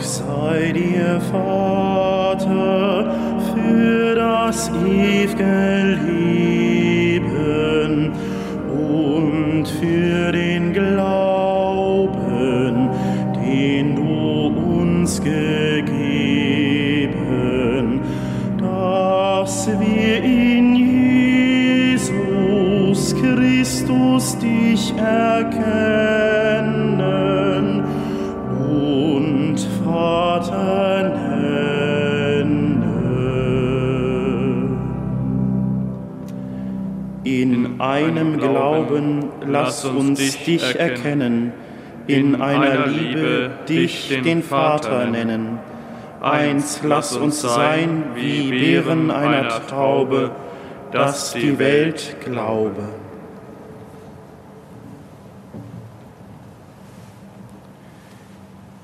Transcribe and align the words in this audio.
Dank 0.00 0.08
sei 0.08 0.72
dir, 0.72 1.20
Vater, 1.30 3.14
für 3.52 4.14
das 4.14 4.70
ewige 4.70 5.98
Leben 6.86 7.32
und 8.72 9.68
für 9.68 10.32
den 10.32 10.72
Glauben, 10.72 12.08
den 13.44 13.96
du 13.96 14.46
uns 14.80 15.20
gegeben, 15.20 15.90
dass 18.56 19.68
wir 19.68 20.24
in 20.24 20.76
Jesus 20.76 22.14
Christus 23.20 24.38
dich 24.38 24.94
erkennen 24.96 25.89
einem 38.04 38.38
Glauben 38.38 39.28
lass 39.46 39.84
uns 39.84 40.18
dich 40.44 40.78
erkennen, 40.78 41.52
in 42.06 42.40
einer 42.40 42.86
Liebe 42.86 43.50
dich 43.68 44.20
den 44.22 44.42
Vater 44.42 45.06
nennen. 45.06 45.58
Eins 46.20 46.80
lass 46.82 47.16
uns 47.16 47.40
sein 47.40 48.04
wie 48.14 48.50
Beeren 48.50 49.10
einer 49.10 49.66
Traube, 49.66 50.32
dass 50.92 51.32
die 51.32 51.58
Welt 51.58 52.16
glaube. 52.24 52.82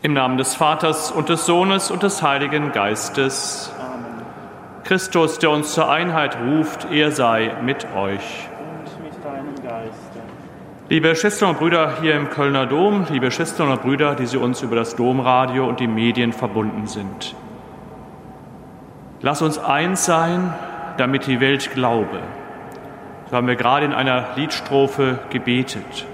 Im 0.02 0.14
Namen 0.14 0.38
des 0.38 0.54
Vaters 0.54 1.10
und 1.10 1.28
des 1.28 1.46
Sohnes 1.46 1.90
und 1.90 2.04
des 2.04 2.22
Heiligen 2.22 2.70
Geistes. 2.70 3.72
Christus, 4.84 5.40
der 5.40 5.50
uns 5.50 5.74
zur 5.74 5.90
Einheit 5.90 6.38
ruft, 6.38 6.86
er 6.92 7.10
sei 7.10 7.52
mit 7.60 7.84
euch. 7.96 8.48
Und 8.56 9.04
mit 9.04 9.24
deinem 9.24 9.54
Geiste. 9.56 10.20
Liebe 10.88 11.16
Schwestern 11.16 11.50
und 11.50 11.58
Brüder 11.58 12.00
hier 12.00 12.14
im 12.14 12.30
Kölner 12.30 12.64
Dom, 12.64 13.06
liebe 13.10 13.32
Schwestern 13.32 13.72
und 13.72 13.82
Brüder, 13.82 14.14
die 14.14 14.26
Sie 14.26 14.36
uns 14.36 14.62
über 14.62 14.76
das 14.76 14.94
Domradio 14.94 15.66
und 15.66 15.80
die 15.80 15.88
Medien 15.88 16.32
verbunden 16.32 16.86
sind. 16.86 17.34
Lass 19.20 19.42
uns 19.42 19.58
eins 19.58 20.04
sein, 20.04 20.54
damit 20.96 21.26
die 21.26 21.40
Welt 21.40 21.72
glaube. 21.72 22.20
So 23.28 23.36
haben 23.36 23.48
wir 23.48 23.56
gerade 23.56 23.84
in 23.84 23.92
einer 23.92 24.26
Liedstrophe 24.36 25.18
gebetet. 25.30 26.06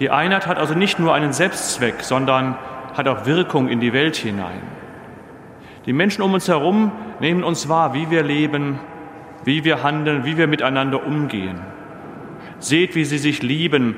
Die 0.00 0.10
Einheit 0.10 0.48
hat 0.48 0.58
also 0.58 0.74
nicht 0.74 0.98
nur 0.98 1.14
einen 1.14 1.32
Selbstzweck, 1.32 2.02
sondern 2.02 2.56
hat 2.96 3.06
auch 3.06 3.24
Wirkung 3.24 3.68
in 3.68 3.78
die 3.78 3.92
Welt 3.92 4.16
hinein. 4.16 4.62
Die 5.86 5.92
Menschen 5.92 6.22
um 6.22 6.34
uns 6.34 6.48
herum 6.48 6.90
nehmen 7.20 7.44
uns 7.44 7.68
wahr, 7.68 7.94
wie 7.94 8.10
wir 8.10 8.24
leben, 8.24 8.80
wie 9.44 9.62
wir 9.62 9.84
handeln, 9.84 10.24
wie 10.24 10.36
wir 10.36 10.48
miteinander 10.48 11.06
umgehen. 11.06 11.69
Seht, 12.60 12.94
wie 12.94 13.04
sie 13.04 13.18
sich 13.18 13.42
lieben, 13.42 13.96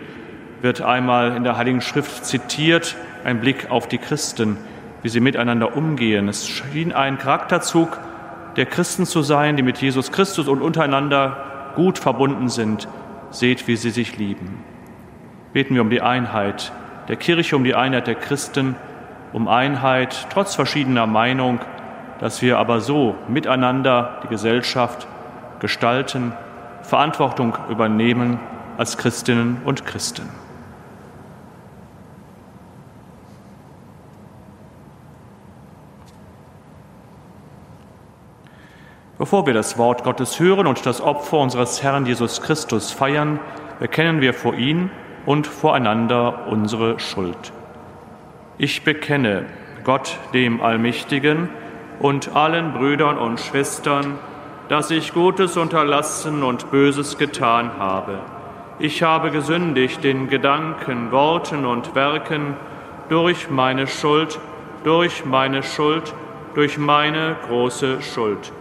wird 0.62 0.80
einmal 0.80 1.36
in 1.36 1.44
der 1.44 1.56
Heiligen 1.56 1.80
Schrift 1.80 2.24
zitiert, 2.24 2.96
ein 3.24 3.40
Blick 3.40 3.70
auf 3.70 3.88
die 3.88 3.98
Christen, 3.98 4.56
wie 5.02 5.08
sie 5.08 5.20
miteinander 5.20 5.76
umgehen. 5.76 6.28
Es 6.28 6.48
schien 6.48 6.92
ein 6.92 7.18
Charakterzug 7.18 7.98
der 8.56 8.66
Christen 8.66 9.04
zu 9.04 9.22
sein, 9.22 9.56
die 9.56 9.62
mit 9.62 9.78
Jesus 9.78 10.12
Christus 10.12 10.46
und 10.46 10.62
untereinander 10.62 11.72
gut 11.74 11.98
verbunden 11.98 12.48
sind. 12.48 12.86
Seht, 13.30 13.66
wie 13.66 13.76
sie 13.76 13.90
sich 13.90 14.16
lieben. 14.16 14.62
Beten 15.52 15.74
wir 15.74 15.82
um 15.82 15.90
die 15.90 16.00
Einheit 16.00 16.72
der 17.08 17.16
Kirche, 17.16 17.56
um 17.56 17.64
die 17.64 17.74
Einheit 17.74 18.06
der 18.06 18.14
Christen, 18.14 18.76
um 19.32 19.48
Einheit 19.48 20.28
trotz 20.30 20.54
verschiedener 20.54 21.06
Meinung, 21.06 21.58
dass 22.20 22.42
wir 22.42 22.58
aber 22.58 22.80
so 22.80 23.16
miteinander 23.28 24.20
die 24.22 24.28
Gesellschaft 24.28 25.08
gestalten, 25.58 26.32
Verantwortung 26.82 27.56
übernehmen 27.68 28.38
als 28.78 28.98
Christinnen 28.98 29.62
und 29.64 29.86
Christen. 29.86 30.28
Bevor 39.18 39.46
wir 39.46 39.54
das 39.54 39.78
Wort 39.78 40.02
Gottes 40.02 40.40
hören 40.40 40.66
und 40.66 40.84
das 40.84 41.00
Opfer 41.00 41.38
unseres 41.38 41.82
Herrn 41.82 42.06
Jesus 42.06 42.42
Christus 42.42 42.90
feiern, 42.90 43.38
bekennen 43.78 44.20
wir 44.20 44.34
vor 44.34 44.54
ihn 44.54 44.90
und 45.26 45.46
voreinander 45.46 46.48
unsere 46.48 46.98
Schuld. 46.98 47.52
Ich 48.58 48.82
bekenne 48.82 49.46
Gott 49.84 50.18
dem 50.34 50.60
Allmächtigen 50.60 51.48
und 52.00 52.34
allen 52.34 52.72
Brüdern 52.72 53.16
und 53.16 53.38
Schwestern, 53.38 54.18
dass 54.68 54.90
ich 54.90 55.12
Gutes 55.12 55.56
unterlassen 55.56 56.42
und 56.42 56.70
Böses 56.70 57.18
getan 57.18 57.72
habe. 57.78 58.20
Ich 58.78 59.02
habe 59.02 59.30
gesündigt 59.30 60.04
in 60.04 60.28
Gedanken, 60.28 61.12
Worten 61.12 61.64
und 61.64 61.94
Werken 61.94 62.56
durch 63.08 63.50
meine 63.50 63.86
Schuld, 63.86 64.40
durch 64.84 65.24
meine 65.24 65.62
Schuld, 65.62 66.14
durch 66.54 66.78
meine 66.78 67.36
große 67.46 68.02
Schuld. 68.02 68.52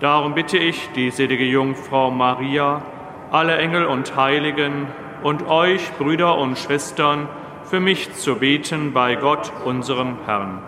Darum 0.00 0.34
bitte 0.34 0.58
ich 0.58 0.90
die 0.94 1.10
selige 1.10 1.44
Jungfrau 1.44 2.10
Maria, 2.10 2.82
alle 3.30 3.58
Engel 3.58 3.84
und 3.84 4.16
Heiligen 4.16 4.86
und 5.22 5.46
euch, 5.48 5.92
Brüder 5.98 6.38
und 6.38 6.58
Schwestern, 6.58 7.28
für 7.64 7.80
mich 7.80 8.14
zu 8.14 8.36
beten 8.36 8.92
bei 8.92 9.16
Gott, 9.16 9.52
unserem 9.64 10.16
Herrn. 10.24 10.62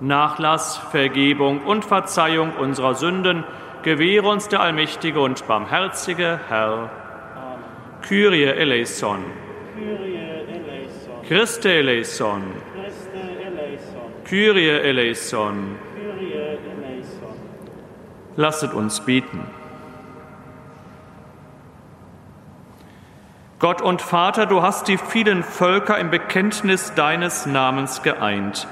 Nachlass, 0.00 0.78
Vergebung 0.78 1.60
und 1.60 1.84
Verzeihung 1.84 2.52
unserer 2.58 2.94
Sünden 2.94 3.44
gewähre 3.82 4.28
uns 4.28 4.48
der 4.48 4.60
allmächtige 4.60 5.20
und 5.20 5.46
barmherzige 5.46 6.40
Herr. 6.48 6.90
Kyrie 8.02 8.44
eleison. 8.44 9.24
Kyrie 9.74 10.16
eleison. 10.16 11.22
Christe 11.26 11.72
eleison. 11.72 12.42
Christe 12.74 13.18
eleison. 13.46 14.24
Kyrie 14.24 14.68
eleison. 14.68 15.76
Kyrie 15.94 16.32
eleison. 16.32 17.34
Lasset 18.36 18.72
uns 18.72 19.00
beten. 19.00 19.40
Gott 23.60 23.82
und 23.82 24.00
Vater, 24.00 24.46
du 24.46 24.62
hast 24.62 24.88
die 24.88 24.96
vielen 24.96 25.42
Völker 25.42 25.98
im 25.98 26.10
Bekenntnis 26.10 26.94
deines 26.94 27.44
Namens 27.44 28.02
geeint. 28.02 28.66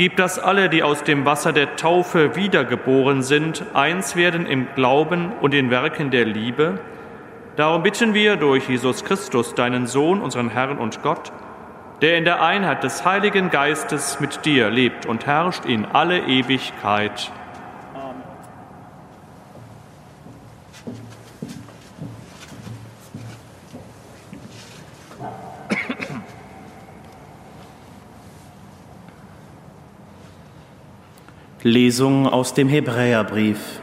Gib, 0.00 0.16
dass 0.16 0.38
alle, 0.38 0.70
die 0.70 0.82
aus 0.82 1.04
dem 1.04 1.26
Wasser 1.26 1.52
der 1.52 1.76
Taufe 1.76 2.34
wiedergeboren 2.34 3.22
sind, 3.22 3.66
eins 3.74 4.16
werden 4.16 4.46
im 4.46 4.66
Glauben 4.74 5.30
und 5.42 5.52
in 5.52 5.70
Werken 5.70 6.10
der 6.10 6.24
Liebe. 6.24 6.80
Darum 7.56 7.82
bitten 7.82 8.14
wir 8.14 8.36
durch 8.36 8.66
Jesus 8.66 9.04
Christus, 9.04 9.54
deinen 9.54 9.86
Sohn, 9.86 10.22
unseren 10.22 10.48
Herrn 10.48 10.78
und 10.78 11.02
Gott, 11.02 11.32
der 12.00 12.16
in 12.16 12.24
der 12.24 12.42
Einheit 12.42 12.82
des 12.82 13.04
Heiligen 13.04 13.50
Geistes 13.50 14.20
mit 14.20 14.46
dir 14.46 14.70
lebt 14.70 15.04
und 15.04 15.26
herrscht 15.26 15.66
in 15.66 15.84
alle 15.84 16.20
Ewigkeit. 16.20 17.30
Lesung 31.62 32.26
aus 32.26 32.54
dem 32.54 32.68
Hebräerbrief. 32.68 33.80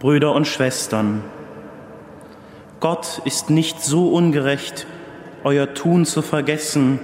Brüder 0.00 0.34
und 0.34 0.48
Schwestern, 0.48 1.22
Gott 2.80 3.22
ist 3.24 3.50
nicht 3.50 3.82
so 3.82 4.08
ungerecht, 4.08 4.88
euer 5.44 5.74
Tun 5.74 6.04
zu 6.04 6.22
vergessen 6.22 6.98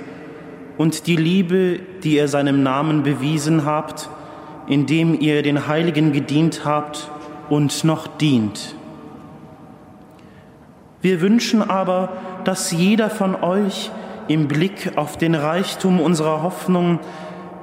und 0.79 1.07
die 1.07 1.15
Liebe, 1.15 1.79
die 2.03 2.17
ihr 2.17 2.27
seinem 2.27 2.65
Namen 2.65 3.05
bewiesen 3.05 3.65
habt, 3.65 4.09
indem 4.67 5.21
ihr 5.21 5.43
den 5.43 5.69
Heiligen 5.69 6.13
gedient 6.13 6.65
habt 6.65 7.09
und 7.49 7.85
noch 7.85 8.09
dient. 8.09 8.75
Wir 11.03 11.21
wünschen 11.21 11.63
aber, 11.63 12.15
dass 12.43 12.73
jeder 12.73 13.11
von 13.11 13.37
euch 13.37 13.93
im 14.27 14.49
Blick 14.49 14.93
auf 14.97 15.17
den 15.19 15.37
Reichtum 15.37 16.01
unserer 16.01 16.43
Hoffnung 16.43 16.99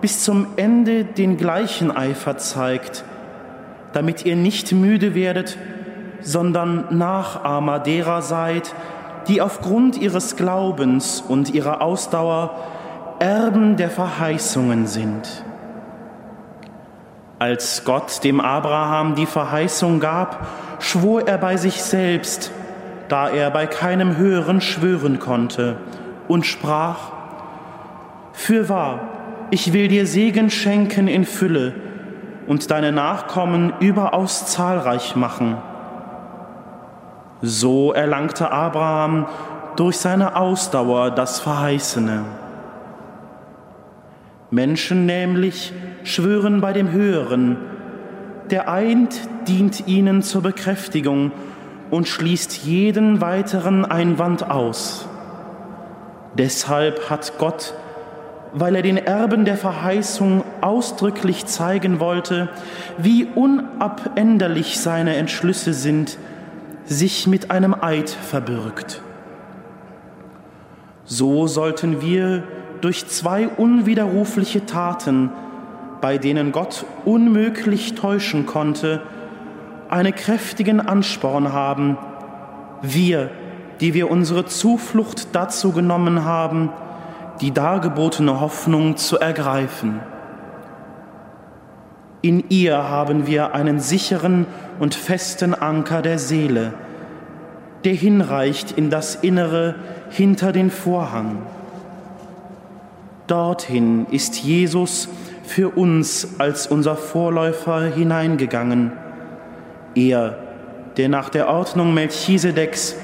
bis 0.01 0.23
zum 0.23 0.47
Ende 0.57 1.05
den 1.05 1.37
gleichen 1.37 1.95
Eifer 1.95 2.37
zeigt, 2.37 3.03
damit 3.93 4.25
ihr 4.25 4.35
nicht 4.35 4.71
müde 4.71 5.15
werdet, 5.15 5.57
sondern 6.21 6.97
Nachahmer 6.97 7.79
derer 7.79 8.21
seid, 8.21 8.73
die 9.27 9.41
aufgrund 9.41 9.97
ihres 9.97 10.35
Glaubens 10.35 11.23
und 11.25 11.53
ihrer 11.53 11.81
Ausdauer 11.81 12.55
Erben 13.19 13.77
der 13.77 13.91
Verheißungen 13.91 14.87
sind. 14.87 15.43
Als 17.37 17.83
Gott 17.85 18.23
dem 18.23 18.39
Abraham 18.39 19.13
die 19.15 19.27
Verheißung 19.27 19.99
gab, 19.99 20.47
schwor 20.79 21.27
er 21.27 21.37
bei 21.37 21.57
sich 21.57 21.83
selbst, 21.83 22.51
da 23.09 23.29
er 23.29 23.51
bei 23.51 23.67
keinem 23.67 24.17
Höheren 24.17 24.61
schwören 24.61 25.19
konnte, 25.19 25.77
und 26.27 26.45
sprach, 26.45 27.11
Fürwahr, 28.33 29.10
ich 29.51 29.73
will 29.73 29.87
dir 29.87 30.07
Segen 30.07 30.49
schenken 30.49 31.07
in 31.07 31.25
Fülle 31.25 31.73
und 32.47 32.71
deine 32.71 32.91
Nachkommen 32.91 33.73
überaus 33.79 34.47
zahlreich 34.47 35.15
machen. 35.15 35.57
So 37.41 37.91
erlangte 37.91 38.51
Abraham 38.51 39.27
durch 39.75 39.97
seine 39.97 40.35
Ausdauer 40.35 41.11
das 41.11 41.39
Verheißene. 41.39 42.23
Menschen 44.49 45.05
nämlich 45.05 45.73
schwören 46.03 46.61
bei 46.61 46.73
dem 46.73 46.91
Höheren, 46.91 47.57
der 48.49 48.69
Eid 48.69 49.47
dient 49.47 49.87
ihnen 49.87 50.21
zur 50.21 50.41
Bekräftigung 50.41 51.31
und 51.89 52.07
schließt 52.07 52.63
jeden 52.63 53.21
weiteren 53.21 53.85
Einwand 53.85 54.49
aus. 54.49 55.07
Deshalb 56.37 57.09
hat 57.09 57.33
Gott, 57.37 57.73
weil 58.53 58.75
er 58.75 58.81
den 58.81 58.97
Erben 58.97 59.45
der 59.45 59.57
Verheißung 59.57 60.43
ausdrücklich 60.61 61.45
zeigen 61.45 61.99
wollte, 61.99 62.49
wie 62.97 63.25
unabänderlich 63.25 64.79
seine 64.79 65.15
Entschlüsse 65.15 65.73
sind, 65.73 66.17
sich 66.85 67.27
mit 67.27 67.51
einem 67.51 67.75
Eid 67.79 68.09
verbürgt. 68.09 69.01
So 71.05 71.47
sollten 71.47 72.01
wir 72.01 72.43
durch 72.81 73.07
zwei 73.07 73.47
unwiderrufliche 73.47 74.65
Taten, 74.65 75.29
bei 76.01 76.17
denen 76.17 76.51
Gott 76.51 76.85
unmöglich 77.05 77.95
täuschen 77.95 78.45
konnte, 78.45 79.01
einen 79.89 80.15
kräftigen 80.15 80.79
Ansporn 80.79 81.53
haben, 81.53 81.97
wir, 82.81 83.29
die 83.79 83.93
wir 83.93 84.09
unsere 84.09 84.45
Zuflucht 84.45 85.35
dazu 85.35 85.71
genommen 85.71 86.25
haben, 86.25 86.69
die 87.41 87.51
dargebotene 87.51 88.39
Hoffnung 88.39 88.97
zu 88.97 89.19
ergreifen. 89.19 89.99
In 92.21 92.45
ihr 92.49 92.77
haben 92.77 93.25
wir 93.25 93.55
einen 93.55 93.79
sicheren 93.79 94.45
und 94.79 94.93
festen 94.93 95.55
Anker 95.55 96.03
der 96.03 96.19
Seele, 96.19 96.73
der 97.83 97.93
hinreicht 97.93 98.71
in 98.71 98.91
das 98.91 99.15
Innere 99.15 99.75
hinter 100.11 100.51
den 100.51 100.69
Vorhang. 100.69 101.41
Dorthin 103.25 104.05
ist 104.11 104.43
Jesus 104.43 105.09
für 105.43 105.69
uns 105.69 106.39
als 106.39 106.67
unser 106.67 106.95
Vorläufer 106.95 107.81
hineingegangen. 107.81 108.91
Er, 109.95 110.37
der 110.97 111.09
nach 111.09 111.29
der 111.29 111.47
Ordnung 111.47 111.93
Melchisedeks 111.93 112.95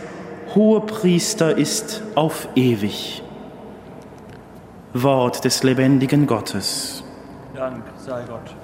Hohepriester 0.54 1.58
ist 1.58 2.04
auf 2.14 2.48
ewig. 2.56 3.24
Wort 4.94 5.44
des 5.44 5.64
lebendigen 5.64 6.28
Gottes. 6.28 7.04
Dank 7.56 7.84
sei 7.98 8.24
Gott. 8.24 8.56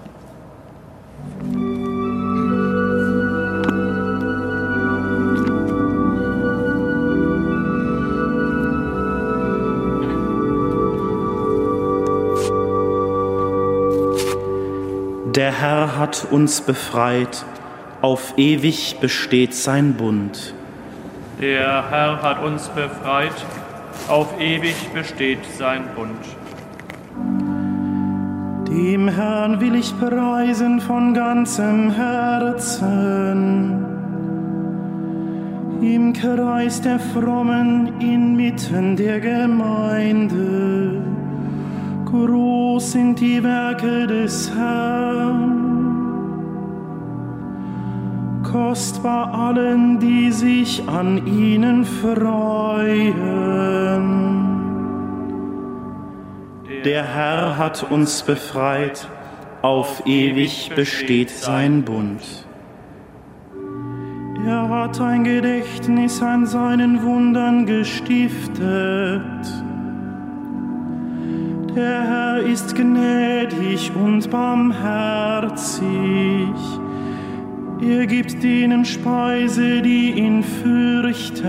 Der 15.36 15.52
Herr 15.52 15.98
hat 15.98 16.28
uns 16.30 16.62
befreit, 16.62 17.44
auf 18.02 18.38
ewig 18.38 19.00
besteht 19.02 19.56
sein 19.56 19.96
Bund. 19.96 20.54
Der 21.42 21.90
Herr 21.90 22.22
hat 22.22 22.44
uns 22.44 22.69
befreit, 22.69 23.34
auf 24.07 24.40
ewig 24.40 24.75
besteht 24.94 25.45
sein 25.57 25.84
Bund. 25.95 26.25
Dem 28.68 29.07
Herrn 29.07 29.60
will 29.60 29.75
ich 29.75 29.94
preisen 30.00 30.81
von 30.81 31.13
ganzem 31.13 31.92
Herzen. 31.92 33.86
Im 35.81 36.13
Kreis 36.13 36.81
der 36.81 37.00
Frommen 37.00 38.00
inmitten 38.00 38.95
der 38.95 39.19
Gemeinde 39.19 41.02
Groß 42.14 42.92
sind 42.92 43.19
die 43.19 43.44
Werke 43.44 44.06
des 44.06 44.52
Herrn, 44.56 45.63
kostbar 48.54 49.33
allen, 49.33 50.00
die 50.00 50.31
sich 50.31 50.88
an 50.88 51.28
ihnen 51.28 51.83
freuen. 51.83 53.24
Der 56.86 57.04
Herr 57.04 57.57
hat 57.57 57.83
uns 57.92 58.24
befreit, 58.24 59.10
auf 59.62 60.04
ewig 60.06 60.72
besteht 60.76 61.31
sein 61.31 61.83
Bund. 61.83 62.22
Er 64.45 64.69
hat 64.69 65.02
ein 65.02 65.24
Gedächtnis 65.24 66.22
an 66.22 66.45
seinen 66.45 67.04
Wundern 67.04 67.66
gestiftet 67.66 69.22
der 71.76 72.04
Herr 72.04 72.38
ist 72.38 72.76
gnädig 72.76 73.92
und 73.95 74.30
barmherzig. 74.30 75.83
Er 77.90 78.07
gibt 78.07 78.42
denen 78.42 78.85
Speise, 78.85 79.81
die 79.81 80.11
ihn 80.11 80.42
fürchten. 80.42 81.44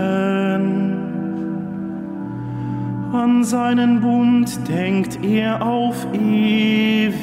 An 3.12 3.44
seinen 3.44 4.00
Bund 4.00 4.58
denkt 4.68 5.20
er 5.22 5.64
auf 5.64 6.04
ewig. 6.12 7.14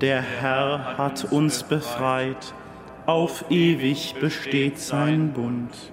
Der 0.00 0.22
Herr 0.22 0.96
hat 0.96 1.30
uns 1.30 1.62
befreit, 1.62 2.54
auf 3.04 3.44
ewig 3.50 4.14
besteht 4.18 4.78
sein 4.78 5.34
Bund. 5.34 5.92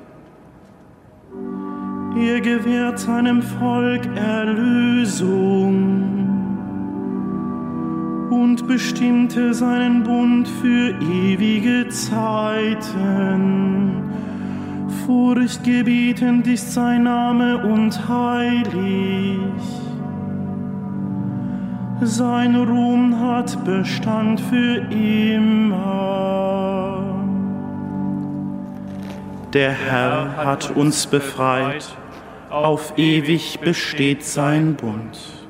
Er 2.17 2.39
gewährt 2.39 2.99
seinem 2.99 3.41
Volk 3.41 4.05
Erlösung 4.15 6.16
und 8.37 8.67
bestimmte 8.67 9.53
seinen 9.53 10.03
Bund 10.03 10.47
für 10.47 10.93
ewige 11.01 11.89
Zeiten. 11.89 12.83
Furchtgebietend 15.05 16.45
ist 16.47 16.73
sein 16.73 17.03
Name 17.03 17.57
und 17.65 18.07
heilig. 18.07 19.39
Sein 22.01 22.55
Ruhm 22.55 23.19
hat 23.19 23.65
Bestand 23.65 24.39
für 24.39 24.75
immer. 24.91 25.97
Der 29.53 29.71
Herr 29.71 30.37
hat 30.37 30.69
uns 30.75 31.07
befreit 31.07 31.97
auf 32.51 32.93
ewig 32.97 33.59
besteht 33.59 34.23
sein 34.23 34.75
Bund. 34.75 35.46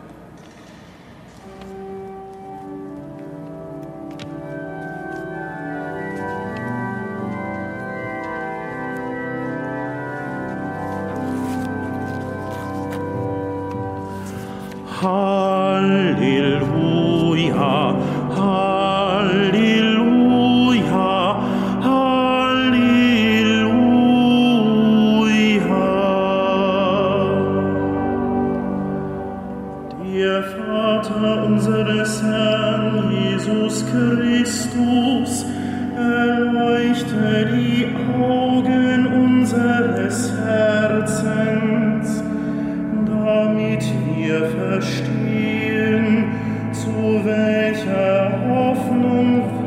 Damit 43.28 43.84
wir 44.16 44.46
verstehen, 44.46 46.26
zu 46.72 47.26
welcher 47.26 48.32
Hoffnung 48.48 49.67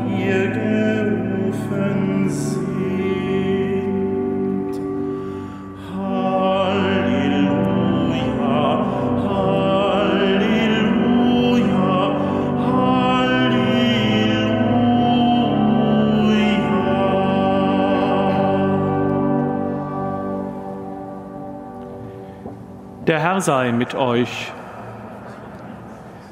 sei 23.41 23.71
mit 23.71 23.95
euch. 23.95 24.51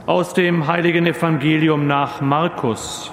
Aus 0.05 0.33
dem 0.33 0.67
heiligen 0.67 1.05
Evangelium 1.05 1.87
nach 1.87 2.21
Markus. 2.21 3.11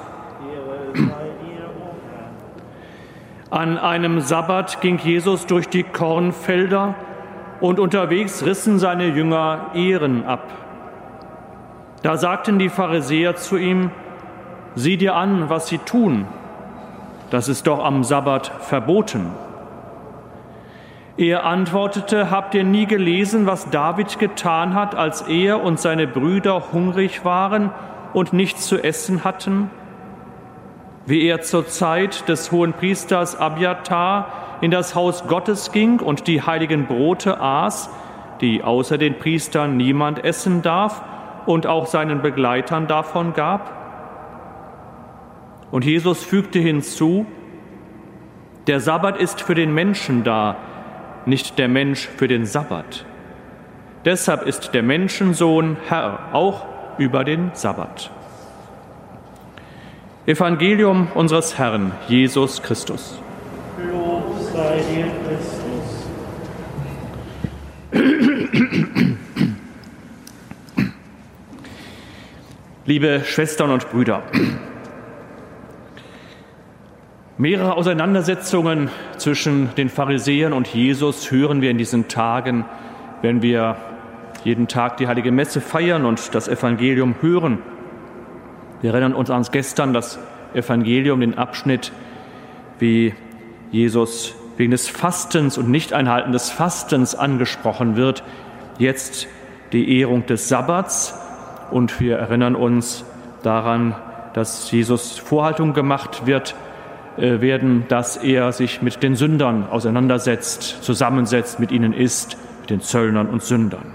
An 3.50 3.78
einem 3.78 4.20
Sabbat 4.20 4.80
ging 4.80 4.98
Jesus 4.98 5.46
durch 5.46 5.68
die 5.68 5.82
Kornfelder 5.82 6.94
und 7.60 7.80
unterwegs 7.80 8.44
rissen 8.44 8.78
seine 8.78 9.08
Jünger 9.08 9.70
Ehren 9.74 10.24
ab. 10.24 10.48
Da 12.02 12.16
sagten 12.16 12.58
die 12.58 12.68
Pharisäer 12.68 13.36
zu 13.36 13.56
ihm, 13.56 13.90
sieh 14.74 14.96
dir 14.96 15.14
an, 15.16 15.48
was 15.48 15.68
sie 15.68 15.78
tun. 15.78 16.26
Das 17.30 17.48
ist 17.48 17.66
doch 17.66 17.84
am 17.84 18.04
Sabbat 18.04 18.46
verboten. 18.60 19.30
Er 21.18 21.46
antwortete, 21.46 22.30
habt 22.30 22.54
ihr 22.54 22.64
nie 22.64 22.84
gelesen, 22.84 23.46
was 23.46 23.70
David 23.70 24.18
getan 24.18 24.74
hat, 24.74 24.94
als 24.94 25.22
er 25.22 25.62
und 25.62 25.80
seine 25.80 26.06
Brüder 26.06 26.72
hungrig 26.72 27.24
waren 27.24 27.70
und 28.12 28.34
nichts 28.34 28.66
zu 28.66 28.82
essen 28.82 29.24
hatten? 29.24 29.70
Wie 31.06 31.26
er 31.26 31.40
zur 31.40 31.66
Zeit 31.68 32.28
des 32.28 32.52
hohen 32.52 32.74
Priesters 32.74 33.34
Abiatar 33.34 34.26
in 34.60 34.70
das 34.70 34.94
Haus 34.94 35.26
Gottes 35.26 35.72
ging 35.72 36.00
und 36.00 36.26
die 36.26 36.42
heiligen 36.42 36.86
Brote 36.86 37.40
aß, 37.40 37.88
die 38.42 38.62
außer 38.62 38.98
den 38.98 39.18
Priestern 39.18 39.78
niemand 39.78 40.22
essen 40.22 40.60
darf 40.60 41.02
und 41.46 41.66
auch 41.66 41.86
seinen 41.86 42.20
Begleitern 42.20 42.88
davon 42.88 43.32
gab? 43.32 43.72
Und 45.70 45.86
Jesus 45.86 46.22
fügte 46.22 46.58
hinzu, 46.58 47.24
der 48.66 48.80
Sabbat 48.80 49.16
ist 49.16 49.40
für 49.40 49.54
den 49.54 49.72
Menschen 49.72 50.22
da, 50.22 50.56
nicht 51.26 51.58
der 51.58 51.68
Mensch 51.68 52.08
für 52.16 52.28
den 52.28 52.46
Sabbat. 52.46 53.04
Deshalb 54.04 54.42
ist 54.42 54.72
der 54.72 54.82
Menschensohn 54.82 55.76
Herr 55.88 56.30
auch 56.32 56.64
über 56.98 57.24
den 57.24 57.50
Sabbat. 57.54 58.10
Evangelium 60.26 61.08
unseres 61.14 61.58
Herrn 61.58 61.92
Jesus 62.08 62.62
Christus. 62.62 63.18
Lob 63.90 64.38
sei 64.52 64.80
dir, 64.92 65.06
Christus. 65.26 65.66
Liebe 72.86 73.22
Schwestern 73.24 73.70
und 73.70 73.90
Brüder, 73.90 74.22
Mehrere 77.38 77.76
Auseinandersetzungen 77.76 78.88
zwischen 79.18 79.68
den 79.74 79.90
Pharisäern 79.90 80.54
und 80.54 80.68
Jesus 80.68 81.30
hören 81.30 81.60
wir 81.60 81.70
in 81.70 81.76
diesen 81.76 82.08
Tagen, 82.08 82.64
wenn 83.20 83.42
wir 83.42 83.76
jeden 84.44 84.68
Tag 84.68 84.96
die 84.96 85.06
heilige 85.06 85.30
Messe 85.32 85.60
feiern 85.60 86.06
und 86.06 86.34
das 86.34 86.48
Evangelium 86.48 87.16
hören. 87.20 87.58
Wir 88.80 88.92
erinnern 88.92 89.12
uns 89.12 89.28
an 89.28 89.44
gestern 89.52 89.92
das 89.92 90.18
Evangelium, 90.54 91.20
den 91.20 91.36
Abschnitt, 91.36 91.92
wie 92.78 93.12
Jesus 93.70 94.34
wegen 94.56 94.70
des 94.70 94.88
Fastens 94.88 95.58
und 95.58 95.68
Nichteinhalten 95.68 96.32
des 96.32 96.48
Fastens 96.48 97.14
angesprochen 97.14 97.96
wird. 97.96 98.22
Jetzt 98.78 99.28
die 99.72 99.98
Ehrung 100.00 100.24
des 100.24 100.48
Sabbats 100.48 101.14
und 101.70 102.00
wir 102.00 102.16
erinnern 102.16 102.56
uns 102.56 103.04
daran, 103.42 103.94
dass 104.32 104.70
Jesus 104.70 105.18
Vorhaltung 105.18 105.74
gemacht 105.74 106.24
wird 106.24 106.54
werden, 107.16 107.84
dass 107.88 108.16
er 108.16 108.52
sich 108.52 108.82
mit 108.82 109.02
den 109.02 109.16
Sündern 109.16 109.66
auseinandersetzt, 109.68 110.82
zusammensetzt, 110.82 111.60
mit 111.60 111.72
ihnen 111.72 111.92
isst, 111.92 112.36
mit 112.60 112.70
den 112.70 112.80
Zöllnern 112.80 113.28
und 113.28 113.42
Sündern. 113.42 113.92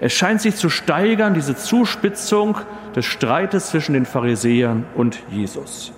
Es 0.00 0.12
scheint 0.12 0.40
sich 0.40 0.54
zu 0.54 0.70
steigern, 0.70 1.34
diese 1.34 1.56
Zuspitzung 1.56 2.56
des 2.94 3.04
Streites 3.04 3.70
zwischen 3.70 3.94
den 3.94 4.06
Pharisäern 4.06 4.84
und 4.94 5.18
Jesus. 5.30 5.92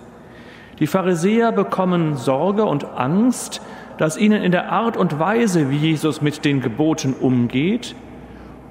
Die 0.79 0.87
Pharisäer 0.87 1.53
bekommen 1.53 2.17
Sorge 2.17 2.65
und 2.65 2.85
Angst, 2.97 3.61
dass 3.99 4.17
ihnen 4.17 4.43
in 4.43 4.53
der 4.53 4.73
Art 4.73 4.97
und 4.97 5.19
Weise, 5.19 5.71
wie 5.71 5.77
Jesus 5.77 6.23
mit 6.23 6.47
den 6.47 6.63
Geboten 6.63 7.13
umgeht 7.13 7.95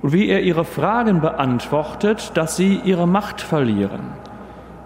und 0.02 0.12
wie 0.12 0.28
er 0.28 0.42
ihre 0.42 0.66
Fragen 0.66 1.22
beantwortet, 1.22 2.32
dass 2.34 2.56
sie 2.56 2.82
ihre 2.84 3.08
Macht 3.08 3.42
verlieren, 3.42 4.02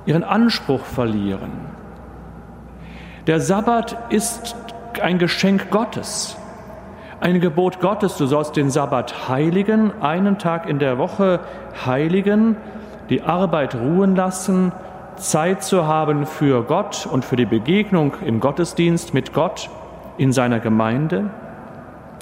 ihren 0.06 0.26
Anspruch 0.26 0.84
verlieren 0.84 1.73
der 3.28 3.40
Sabbat 3.40 3.96
ist 4.10 4.56
ein 5.02 5.18
Geschenk 5.18 5.70
Gottes, 5.70 6.36
ein 7.22 7.40
Gebot 7.40 7.80
Gottes. 7.80 8.18
Du 8.18 8.26
sollst 8.26 8.58
den 8.58 8.70
Sabbat 8.70 9.30
heiligen, 9.30 9.94
einen 10.02 10.38
Tag 10.40 10.68
in 10.68 10.78
der 10.78 10.98
Woche 10.98 11.40
heiligen, 11.86 12.58
die 13.10 13.22
Arbeit 13.22 13.76
ruhen 13.76 14.16
lassen, 14.18 14.74
Zeit 15.16 15.64
zu 15.64 15.88
haben 15.88 16.26
für 16.26 16.64
Gott 16.64 17.08
und 17.10 17.24
für 17.24 17.38
die 17.38 17.46
Begegnung 17.46 18.16
im 18.26 18.42
Gottesdienst 18.42 19.14
mit 19.14 19.32
Gott 19.32 19.70
in 20.18 20.34
seiner 20.34 20.60
Gemeinde, 20.60 21.30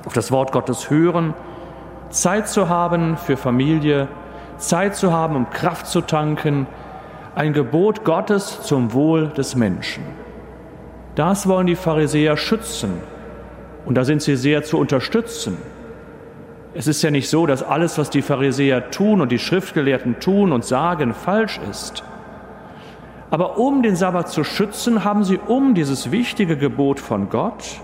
auf 0.05 0.13
das 0.13 0.31
Wort 0.31 0.51
Gottes 0.51 0.91
hören, 0.91 1.33
Zeit 2.09 2.47
zu 2.47 2.69
haben 2.69 3.17
für 3.17 3.37
Familie, 3.37 4.07
Zeit 4.57 4.95
zu 4.95 5.11
haben, 5.11 5.35
um 5.35 5.49
Kraft 5.49 5.87
zu 5.87 6.01
tanken, 6.01 6.67
ein 7.33 7.53
Gebot 7.53 8.03
Gottes 8.03 8.61
zum 8.61 8.93
Wohl 8.93 9.29
des 9.29 9.55
Menschen. 9.55 10.20
Das 11.15 11.47
wollen 11.47 11.67
die 11.67 11.75
Pharisäer 11.75 12.37
schützen. 12.37 12.93
Und 13.85 13.95
da 13.95 14.03
sind 14.03 14.21
sie 14.21 14.35
sehr 14.35 14.63
zu 14.63 14.77
unterstützen. 14.77 15.57
Es 16.73 16.87
ist 16.87 17.01
ja 17.01 17.11
nicht 17.11 17.29
so, 17.29 17.45
dass 17.45 17.63
alles, 17.63 17.97
was 17.97 18.09
die 18.09 18.21
Pharisäer 18.21 18.91
tun 18.91 19.19
und 19.19 19.31
die 19.31 19.39
Schriftgelehrten 19.39 20.19
tun 20.19 20.53
und 20.53 20.63
sagen, 20.63 21.13
falsch 21.13 21.59
ist. 21.69 22.03
Aber 23.29 23.57
um 23.57 23.81
den 23.81 23.95
Sabbat 23.95 24.29
zu 24.29 24.43
schützen, 24.43 25.03
haben 25.03 25.23
sie 25.23 25.37
um 25.37 25.73
dieses 25.73 26.11
wichtige 26.11 26.57
Gebot 26.57 26.99
von 26.99 27.29
Gott 27.29 27.81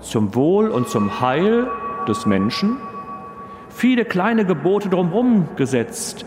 zum 0.00 0.34
Wohl 0.34 0.68
und 0.68 0.88
zum 0.88 1.20
Heil 1.20 1.68
des 2.06 2.26
Menschen 2.26 2.76
viele 3.68 4.04
kleine 4.04 4.44
Gebote 4.44 4.88
drumherum 4.88 5.48
gesetzt, 5.56 6.24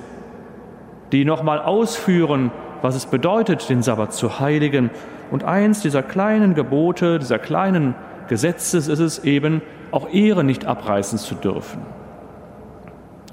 die 1.11 1.25
nochmal 1.25 1.59
ausführen, 1.59 2.51
was 2.81 2.95
es 2.95 3.05
bedeutet, 3.05 3.69
den 3.69 3.83
Sabbat 3.83 4.13
zu 4.13 4.39
heiligen 4.39 4.89
und 5.33 5.43
eins 5.45 5.81
dieser 5.81 6.03
kleinen 6.03 6.53
Gebote, 6.53 7.17
dieser 7.17 7.39
kleinen 7.39 7.95
Gesetzes 8.27 8.87
ist 8.87 8.99
es 8.99 9.23
eben, 9.23 9.63
auch 9.89 10.07
Ehre 10.13 10.43
nicht 10.43 10.67
abreißen 10.67 11.17
zu 11.17 11.33
dürfen. 11.33 11.81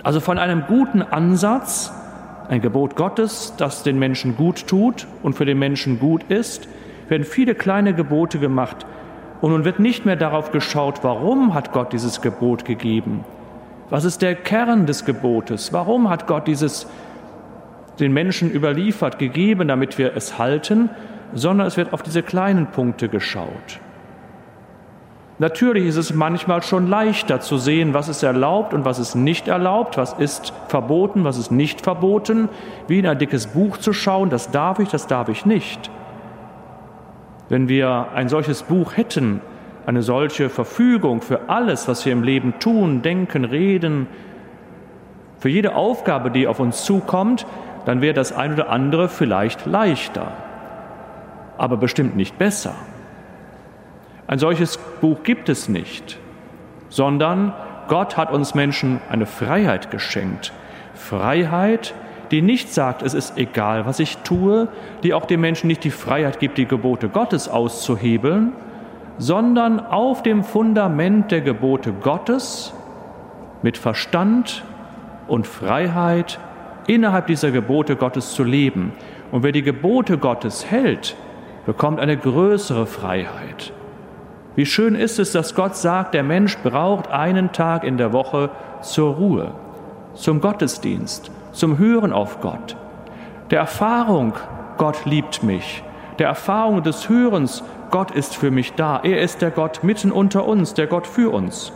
Also 0.03 0.21
von 0.21 0.39
einem 0.39 0.65
guten 0.67 1.03
Ansatz, 1.03 1.93
ein 2.49 2.63
Gebot 2.63 2.97
Gottes, 2.97 3.53
das 3.59 3.83
den 3.83 3.99
Menschen 3.99 4.35
gut 4.35 4.67
tut 4.67 5.07
und 5.23 5.35
für 5.35 5.45
den 5.45 5.59
Menschen 5.59 5.99
gut 6.01 6.23
ist, 6.31 6.69
werden 7.11 7.25
viele 7.25 7.55
kleine 7.55 7.93
Gebote 7.93 8.39
gemacht. 8.39 8.87
Und 9.43 9.51
nun 9.51 9.67
wird 9.67 9.79
nicht 9.79 10.07
mehr 10.07 10.17
darauf 10.17 10.53
geschaut, 10.53 11.01
warum 11.03 11.53
hat 11.53 11.73
Gott 11.73 11.93
dieses 11.93 12.23
Gebot 12.23 12.65
gegeben? 12.65 13.27
Was 13.91 14.07
ist 14.07 14.23
der 14.23 14.37
Kern 14.37 14.87
des 14.87 15.05
Gebotes? 15.05 15.75
Warum 15.75 16.09
hat 16.09 16.27
Gott 16.27 16.47
dieses 16.47 16.87
den 17.99 18.15
Menschen 18.15 18.51
überliefert, 18.51 19.19
gegeben, 19.19 19.69
damit 19.69 19.99
wir 19.99 20.17
es 20.17 20.39
halten, 20.39 20.89
sondern 21.35 21.67
es 21.67 21.77
wird 21.77 21.93
auf 21.93 22.03
diese 22.03 22.23
kleinen 22.23 22.67
Punkte 22.67 23.09
geschaut. 23.09 23.81
Natürlich 25.39 25.87
ist 25.87 25.97
es 25.97 26.13
manchmal 26.13 26.63
schon 26.63 26.87
leichter 26.89 27.41
zu 27.41 27.57
sehen, 27.57 27.95
was 27.95 28.09
ist 28.09 28.23
erlaubt 28.23 28.75
und 28.75 28.85
was 28.85 28.99
ist 28.99 29.15
nicht 29.15 29.49
erlaubt, 29.49 29.97
was 29.97 30.13
ist 30.13 30.53
verboten, 30.69 31.25
was 31.25 31.39
ist 31.39 31.51
nicht 31.51 31.81
verboten, 31.81 32.51
wie 32.89 32.99
in 32.99 33.07
ein 33.07 33.19
dickes 33.19 33.47
Buch 33.47 33.79
zu 33.79 33.95
schauen, 33.95 34.29
das 34.29 34.51
darf 34.51 34.81
ich, 34.81 34.91
das 34.91 35.07
darf 35.07 35.31
ich 35.31 35.47
nicht. 35.47 35.91
Wenn 37.49 37.69
wir 37.69 38.09
ein 38.15 38.29
solches 38.29 38.65
Buch 38.65 38.99
hätten, 38.99 39.41
eine 39.87 40.03
solche 40.03 40.51
Verfügung 40.51 41.23
für 41.23 41.49
alles, 41.49 41.89
was 41.89 42.05
wir 42.05 42.13
im 42.13 42.23
Leben 42.23 42.59
tun, 42.59 43.01
denken, 43.01 43.47
reden, 43.47 44.09
für 45.39 45.49
jede 45.49 45.75
Aufgabe, 45.75 46.31
die 46.31 46.47
auf 46.47 46.61
uns 46.61 46.85
zukommt, 46.85 47.47
dann 47.87 48.03
wäre 48.03 48.13
das 48.13 48.35
ein 48.35 48.53
oder 48.53 48.69
andere 48.69 49.09
vielleicht 49.09 49.65
leichter 49.65 50.33
aber 51.61 51.77
bestimmt 51.77 52.17
nicht 52.17 52.39
besser. 52.39 52.75
Ein 54.27 54.39
solches 54.39 54.79
Buch 55.01 55.23
gibt 55.23 55.51
es 55.51 55.69
nicht, 55.69 56.19
sondern 56.89 57.53
Gott 57.87 58.17
hat 58.17 58.33
uns 58.33 58.55
Menschen 58.55 59.01
eine 59.11 59.27
Freiheit 59.27 59.91
geschenkt. 59.91 60.53
Freiheit, 60.95 61.95
die 62.31 62.41
nicht 62.41 62.73
sagt, 62.73 63.03
es 63.03 63.13
ist 63.13 63.37
egal, 63.37 63.85
was 63.85 63.99
ich 63.99 64.19
tue, 64.19 64.69
die 65.03 65.13
auch 65.13 65.27
den 65.27 65.41
Menschen 65.41 65.67
nicht 65.67 65.85
die 65.85 65.91
Freiheit 65.91 66.41
gibt, 66.41 66.57
die 66.57 66.67
Gebote 66.67 67.11
Gottes 67.11 67.49
auszuhebeln, 67.49 68.53
sondern 69.19 69.81
auf 69.81 70.23
dem 70.23 70.45
Fundament 70.45 71.31
der 71.31 71.43
Gebote 71.43 71.93
Gottes 71.93 72.73
mit 73.61 73.77
Verstand 73.77 74.65
und 75.29 75.47
Freiheit 75.47 76.39
innerhalb 76.87 77.27
dieser 77.27 77.51
Gebote 77.51 77.97
Gottes 77.97 78.33
zu 78.33 78.45
leben. 78.45 78.93
Und 79.31 79.43
wer 79.43 79.53
die 79.53 79.63
Gebote 79.63 80.17
Gottes 80.17 80.71
hält, 80.71 81.17
bekommt 81.71 82.01
eine 82.01 82.17
größere 82.17 82.85
Freiheit. 82.85 83.73
Wie 84.57 84.67
schön 84.67 84.97
ist 84.97 85.21
es, 85.21 85.31
dass 85.31 85.55
Gott 85.55 85.77
sagt, 85.77 86.15
der 86.15 86.25
Mensch 86.25 86.59
braucht 86.59 87.13
einen 87.13 87.53
Tag 87.53 87.85
in 87.85 87.97
der 87.97 88.13
Woche 88.13 88.51
zur 88.81 89.15
Ruhe, 89.15 89.53
zum 90.15 90.41
Gottesdienst, 90.41 91.31
zum 91.53 91.79
Hören 91.79 92.13
auf 92.13 92.41
Gott, 92.41 92.75
der 93.53 93.61
Erfahrung, 93.61 94.33
Gott 94.79 95.05
liebt 95.05 95.45
mich, 95.45 95.85
der 96.19 96.27
Erfahrung 96.27 96.83
des 96.83 97.09
Hörens, 97.09 97.63
Gott 97.93 98.11
ist 98.11 98.35
für 98.35 98.51
mich 98.51 98.73
da, 98.73 98.99
er 99.05 99.21
ist 99.21 99.41
der 99.41 99.53
Gott 99.53 99.85
mitten 99.85 100.11
unter 100.11 100.49
uns, 100.49 100.75
der 100.75 100.89
Gott 100.89 101.07
für 101.07 101.33
uns. 101.33 101.71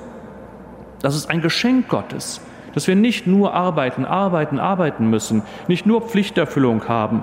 Das 1.03 1.15
ist 1.15 1.31
ein 1.31 1.41
Geschenk 1.41 1.87
Gottes, 1.89 2.41
dass 2.75 2.89
wir 2.89 2.97
nicht 2.97 3.29
nur 3.29 3.55
arbeiten, 3.55 4.05
arbeiten, 4.05 4.59
arbeiten 4.59 5.09
müssen, 5.09 5.43
nicht 5.69 5.87
nur 5.87 6.03
Pflichterfüllung 6.03 6.89
haben, 6.89 7.23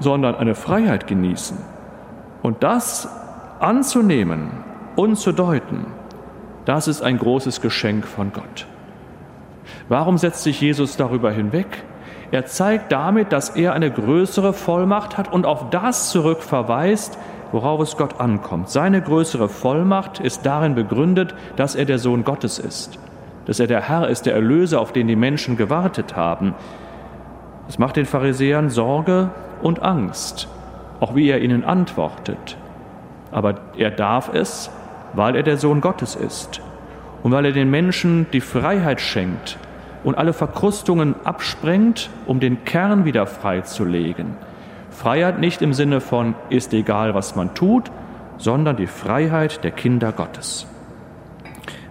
sondern 0.00 0.34
eine 0.34 0.54
Freiheit 0.54 1.06
genießen. 1.06 1.79
Und 2.42 2.62
das 2.62 3.08
anzunehmen 3.58 4.50
und 4.96 5.16
zu 5.16 5.32
deuten, 5.32 5.86
das 6.64 6.88
ist 6.88 7.02
ein 7.02 7.18
großes 7.18 7.60
Geschenk 7.60 8.06
von 8.06 8.32
Gott. 8.32 8.66
Warum 9.88 10.18
setzt 10.18 10.42
sich 10.42 10.60
Jesus 10.60 10.96
darüber 10.96 11.30
hinweg? 11.30 11.66
Er 12.32 12.46
zeigt 12.46 12.92
damit, 12.92 13.32
dass 13.32 13.50
er 13.50 13.72
eine 13.72 13.90
größere 13.90 14.52
Vollmacht 14.52 15.18
hat 15.18 15.32
und 15.32 15.46
auf 15.46 15.70
das 15.70 16.10
zurückverweist, 16.10 17.18
worauf 17.52 17.80
es 17.80 17.96
Gott 17.96 18.20
ankommt. 18.20 18.68
Seine 18.70 19.02
größere 19.02 19.48
Vollmacht 19.48 20.20
ist 20.20 20.46
darin 20.46 20.74
begründet, 20.74 21.34
dass 21.56 21.74
er 21.74 21.84
der 21.84 21.98
Sohn 21.98 22.24
Gottes 22.24 22.58
ist, 22.58 22.98
dass 23.46 23.58
er 23.58 23.66
der 23.66 23.88
Herr 23.88 24.08
ist, 24.08 24.26
der 24.26 24.34
Erlöser, 24.34 24.80
auf 24.80 24.92
den 24.92 25.08
die 25.08 25.16
Menschen 25.16 25.56
gewartet 25.56 26.14
haben. 26.14 26.54
Es 27.68 27.78
macht 27.78 27.96
den 27.96 28.06
Pharisäern 28.06 28.70
Sorge 28.70 29.30
und 29.62 29.82
Angst, 29.82 30.48
auch 31.00 31.14
wie 31.14 31.28
er 31.28 31.40
ihnen 31.40 31.64
antwortet. 31.64 32.56
Aber 33.32 33.56
er 33.76 33.90
darf 33.90 34.32
es, 34.32 34.70
weil 35.12 35.36
er 35.36 35.42
der 35.42 35.56
Sohn 35.56 35.80
Gottes 35.80 36.14
ist 36.14 36.60
und 37.22 37.32
weil 37.32 37.46
er 37.46 37.52
den 37.52 37.70
Menschen 37.70 38.26
die 38.32 38.40
Freiheit 38.40 39.00
schenkt 39.00 39.58
und 40.04 40.16
alle 40.16 40.32
Verkrustungen 40.32 41.14
absprengt, 41.24 42.10
um 42.26 42.40
den 42.40 42.64
Kern 42.64 43.04
wieder 43.04 43.26
freizulegen. 43.26 44.36
Freiheit 44.90 45.38
nicht 45.38 45.62
im 45.62 45.72
Sinne 45.72 46.00
von 46.00 46.34
ist 46.48 46.72
egal, 46.72 47.14
was 47.14 47.36
man 47.36 47.54
tut, 47.54 47.90
sondern 48.38 48.76
die 48.76 48.86
Freiheit 48.86 49.64
der 49.64 49.70
Kinder 49.70 50.12
Gottes. 50.12 50.66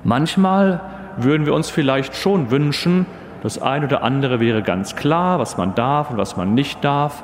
Manchmal 0.03 0.81
würden 1.17 1.45
wir 1.45 1.53
uns 1.53 1.69
vielleicht 1.69 2.15
schon 2.15 2.51
wünschen, 2.51 3.05
das 3.43 3.61
eine 3.61 3.85
oder 3.85 4.03
andere 4.03 4.39
wäre 4.39 4.61
ganz 4.63 4.95
klar, 4.95 5.39
was 5.39 5.57
man 5.57 5.75
darf 5.75 6.11
und 6.11 6.17
was 6.17 6.35
man 6.35 6.53
nicht 6.53 6.83
darf. 6.83 7.23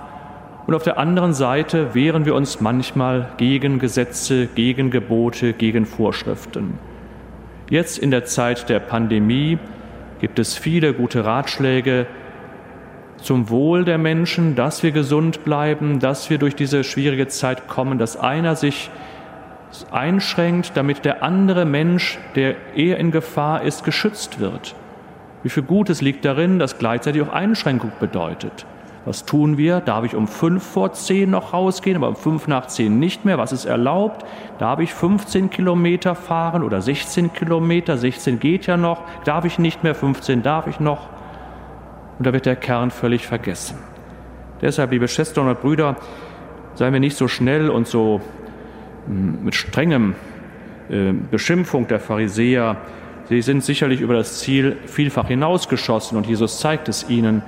Und 0.68 0.74
auf 0.74 0.84
der 0.84 0.98
anderen 0.98 1.34
Seite 1.34 1.94
wehren 1.94 2.26
wir 2.26 2.34
uns 2.34 2.60
manchmal 2.60 3.30
gegen 3.38 3.78
Gesetze, 3.78 4.48
gegen 4.48 4.90
Gebote, 4.90 5.54
gegen 5.54 5.86
Vorschriften. 5.86 6.80
Jetzt 7.70 8.00
in 8.00 8.10
der 8.10 8.26
Zeit 8.26 8.68
der 8.70 8.80
Pandemie 8.80 9.60
gibt 10.20 10.40
es 10.40 10.58
viele 10.58 10.94
gute 10.94 11.24
Ratschläge 11.24 12.08
zum 13.18 13.50
Wohl 13.50 13.86
der 13.86 13.98
Menschen, 13.98 14.56
dass 14.56 14.82
wir 14.82 14.92
gesund 14.92 15.44
bleiben, 15.44 16.00
dass 16.00 16.30
wir 16.30 16.38
durch 16.38 16.56
diese 16.56 16.84
schwierige 16.84 17.28
Zeit 17.28 17.68
kommen, 17.68 17.98
dass 17.98 18.18
einer 18.18 18.56
sich 18.56 18.90
einschränkt, 19.92 20.72
damit 20.76 21.06
der 21.06 21.24
andere 21.24 21.66
Mensch, 21.66 22.18
der 22.36 22.56
eher 22.76 22.98
in 22.98 23.12
Gefahr 23.12 23.62
ist, 23.64 23.84
geschützt 23.84 24.40
wird. 24.40 24.76
Wie 25.44 25.50
viel 25.50 25.64
Gutes 25.64 26.02
liegt 26.02 26.26
darin, 26.26 26.60
dass 26.60 26.80
gleichzeitig 26.80 27.22
auch 27.22 27.34
Einschränkung 27.34 27.92
bedeutet. 28.00 28.66
Was 29.06 29.24
tun 29.24 29.58
wir? 29.58 29.82
Darf 29.82 30.04
ich 30.04 30.16
um 30.16 30.28
fünf 30.28 30.64
vor 30.64 30.94
zehn 30.94 31.30
noch 31.30 31.54
rausgehen, 31.54 31.96
aber 31.96 32.10
um 32.10 32.16
fünf 32.16 32.48
nach 32.48 32.66
zehn 32.66 32.98
nicht 32.98 33.24
mehr? 33.24 33.38
Was 33.38 33.52
ist 33.52 33.66
erlaubt? 33.66 34.26
Darf 34.58 34.80
ich 34.80 34.94
15 34.94 35.52
Kilometer 35.52 36.16
fahren 36.16 36.64
oder 36.64 36.82
16 36.82 37.32
Kilometer? 37.32 37.98
16 37.98 38.40
geht 38.40 38.66
ja 38.66 38.78
noch. 38.78 39.04
Darf 39.24 39.46
ich 39.46 39.60
nicht 39.60 39.84
mehr? 39.84 39.94
15 39.94 40.42
darf 40.42 40.66
ich 40.66 40.80
noch? 40.80 41.10
Und 42.18 42.26
da 42.26 42.34
wird 42.34 42.48
der 42.48 42.56
Kern 42.56 42.90
völlig 42.90 43.28
vergessen. 43.28 43.78
Deshalb, 44.62 44.92
liebe 44.92 45.08
Schwestern 45.08 45.50
und 45.50 45.62
Brüder, 45.62 45.98
seien 46.74 46.92
wir 46.92 47.00
nicht 47.00 47.16
so 47.16 47.28
schnell 47.28 47.70
und 47.70 47.88
so 47.88 48.22
hm, 49.06 49.44
mit 49.44 49.54
strengem 49.54 50.16
äh, 50.90 51.12
Beschimpfung 51.12 51.88
der 51.88 52.00
Pharisäer. 52.00 52.78
Sie 53.30 53.42
sind 53.44 53.64
sicherlich 53.64 54.02
über 54.02 54.16
das 54.16 54.40
Ziel 54.40 54.78
vielfach 54.88 55.28
hinausgeschossen 55.28 56.18
und 56.18 56.26
Jesus 56.26 56.60
zeigt 56.60 56.90
es 56.90 57.08
ihnen. 57.08 57.44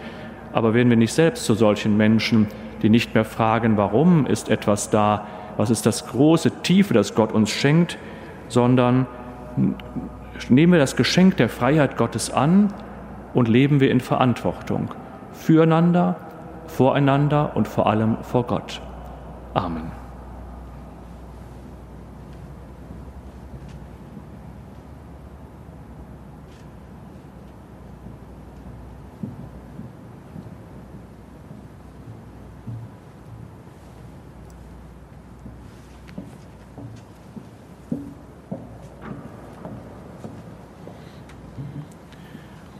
Aber 0.58 0.74
werden 0.74 0.89
wir 0.89 0.98
nicht 0.98 1.13
selbst 1.13 1.46
zu 1.46 1.54
solchen 1.54 1.98
Menschen, 1.98 2.48
die 2.82 2.89
nicht 2.89 3.13
mehr 3.13 3.26
fragen, 3.26 3.78
warum 3.78 4.26
ist 4.26 4.50
etwas 4.50 4.89
da, 4.89 5.28
was 5.56 5.70
ist 5.70 5.86
das 5.86 6.08
große 6.08 6.63
Tiefe, 6.63 6.96
das 6.96 7.13
Gott 7.13 7.32
uns 7.32 7.52
schenkt, 7.52 8.00
sondern 8.48 9.06
nehmen 10.50 10.74
wir 10.74 10.80
das 10.80 10.96
Geschenk 10.96 11.38
der 11.38 11.48
Freiheit 11.48 11.96
Gottes 11.96 12.34
an 12.34 12.74
und 13.36 13.48
leben 13.48 13.80
wir 13.82 13.91
in 13.91 14.00
Verantwortung 14.00 14.89
füreinander, 15.32 16.15
voreinander 16.65 17.52
und 17.56 17.67
vor 17.67 17.86
allem 17.86 18.17
vor 18.24 18.48
Gott. 18.48 18.82
Amen. 19.54 19.91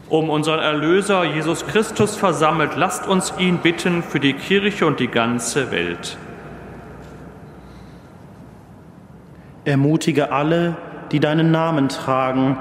Um 0.08 0.30
unseren 0.30 0.60
Erlöser 0.60 1.24
Jesus 1.24 1.66
Christus 1.66 2.16
versammelt, 2.16 2.76
lasst 2.76 3.06
uns 3.06 3.34
ihn 3.38 3.58
bitten 3.58 4.02
für 4.02 4.20
die 4.20 4.32
Kirche 4.32 4.86
und 4.86 5.00
die 5.00 5.08
ganze 5.08 5.70
Welt. 5.70 6.16
Ermutige 9.64 10.32
alle, 10.32 10.76
die 11.12 11.20
deinen 11.20 11.50
Namen 11.50 11.88
tragen, 11.88 12.56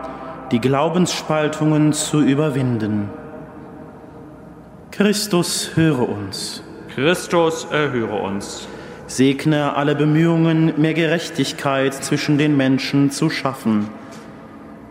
die 0.51 0.59
Glaubensspaltungen 0.59 1.93
zu 1.93 2.21
überwinden. 2.21 3.09
Christus, 4.91 5.71
höre 5.75 6.07
uns. 6.09 6.63
Christus, 6.93 7.65
erhöre 7.71 8.15
uns. 8.15 8.67
Segne 9.05 9.75
alle 9.75 9.95
Bemühungen, 9.95 10.73
mehr 10.77 10.93
Gerechtigkeit 10.93 11.93
zwischen 11.93 12.37
den 12.37 12.57
Menschen 12.57 13.11
zu 13.11 13.29
schaffen. 13.29 13.89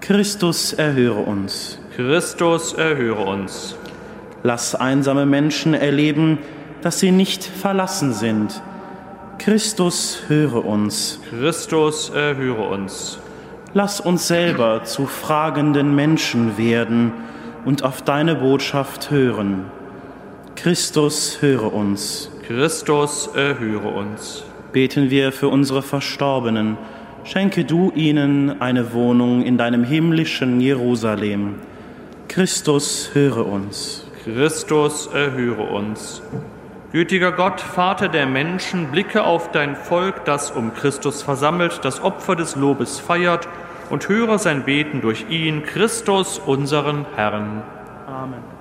Christus, 0.00 0.72
erhöre 0.72 1.20
uns. 1.20 1.78
Christus, 1.96 2.74
erhöre 2.74 3.24
uns. 3.24 3.74
Lass 4.42 4.74
einsame 4.74 5.24
Menschen 5.24 5.72
erleben, 5.72 6.36
dass 6.82 7.00
sie 7.00 7.10
nicht 7.10 7.42
verlassen 7.42 8.12
sind. 8.12 8.60
Christus, 9.38 10.24
höre 10.28 10.66
uns. 10.66 11.20
Christus, 11.30 12.10
erhöre 12.10 12.68
uns. 12.68 13.18
Lass 13.72 13.98
uns 13.98 14.28
selber 14.28 14.84
zu 14.84 15.06
fragenden 15.06 15.94
Menschen 15.94 16.58
werden 16.58 17.12
und 17.64 17.82
auf 17.82 18.02
deine 18.02 18.34
Botschaft 18.34 19.10
hören. 19.10 19.64
Christus, 20.54 21.38
höre 21.40 21.72
uns. 21.72 22.30
Christus, 22.46 23.30
erhöre 23.34 23.88
uns. 23.88 24.44
Beten 24.70 25.08
wir 25.08 25.32
für 25.32 25.48
unsere 25.48 25.80
Verstorbenen. 25.80 26.76
Schenke 27.24 27.64
du 27.64 27.90
ihnen 27.94 28.60
eine 28.60 28.92
Wohnung 28.92 29.42
in 29.42 29.56
deinem 29.56 29.82
himmlischen 29.82 30.60
Jerusalem. 30.60 31.54
Christus, 32.28 33.10
höre 33.14 33.46
uns. 33.46 34.06
Christus, 34.24 35.06
erhöre 35.06 35.62
uns. 35.62 36.22
Gütiger 36.92 37.32
Gott, 37.32 37.60
Vater 37.60 38.08
der 38.08 38.26
Menschen, 38.26 38.90
blicke 38.90 39.24
auf 39.24 39.50
dein 39.50 39.76
Volk, 39.76 40.24
das 40.24 40.50
um 40.50 40.74
Christus 40.74 41.22
versammelt, 41.22 41.80
das 41.84 42.02
Opfer 42.02 42.36
des 42.36 42.56
Lobes 42.56 42.98
feiert 42.98 43.48
und 43.90 44.08
höre 44.08 44.38
sein 44.38 44.64
Beten 44.64 45.00
durch 45.00 45.26
ihn, 45.28 45.62
Christus, 45.62 46.38
unseren 46.38 47.06
Herrn. 47.14 47.62
Amen. 48.06 48.55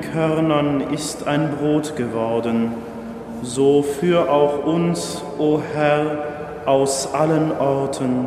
Körnern 0.00 0.80
ist 0.92 1.26
ein 1.26 1.50
Brot 1.56 1.94
geworden, 1.94 2.72
so 3.42 3.82
führ 3.82 4.30
auch 4.30 4.64
uns, 4.64 5.22
o 5.38 5.60
Herr, 5.74 6.24
aus 6.64 7.12
allen 7.12 7.52
Orten 7.58 8.26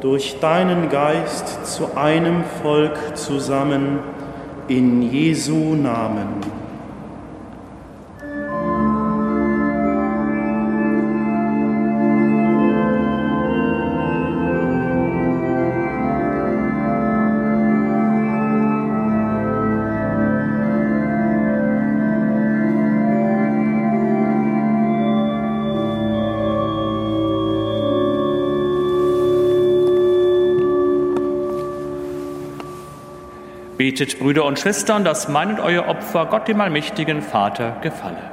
durch 0.00 0.38
deinen 0.40 0.88
Geist 0.88 1.66
zu 1.66 1.96
einem 1.96 2.44
Volk 2.62 2.96
zusammen, 3.16 3.98
in 4.68 5.02
Jesu 5.10 5.74
Namen. 5.74 6.57
Betet, 33.98 34.20
Brüder 34.20 34.44
und 34.44 34.60
Schwestern, 34.60 35.04
dass 35.04 35.26
mein 35.26 35.50
und 35.50 35.58
euer 35.58 35.88
Opfer 35.88 36.26
Gott, 36.26 36.46
dem 36.46 36.60
allmächtigen 36.60 37.20
Vater, 37.20 37.78
gefalle. 37.82 38.30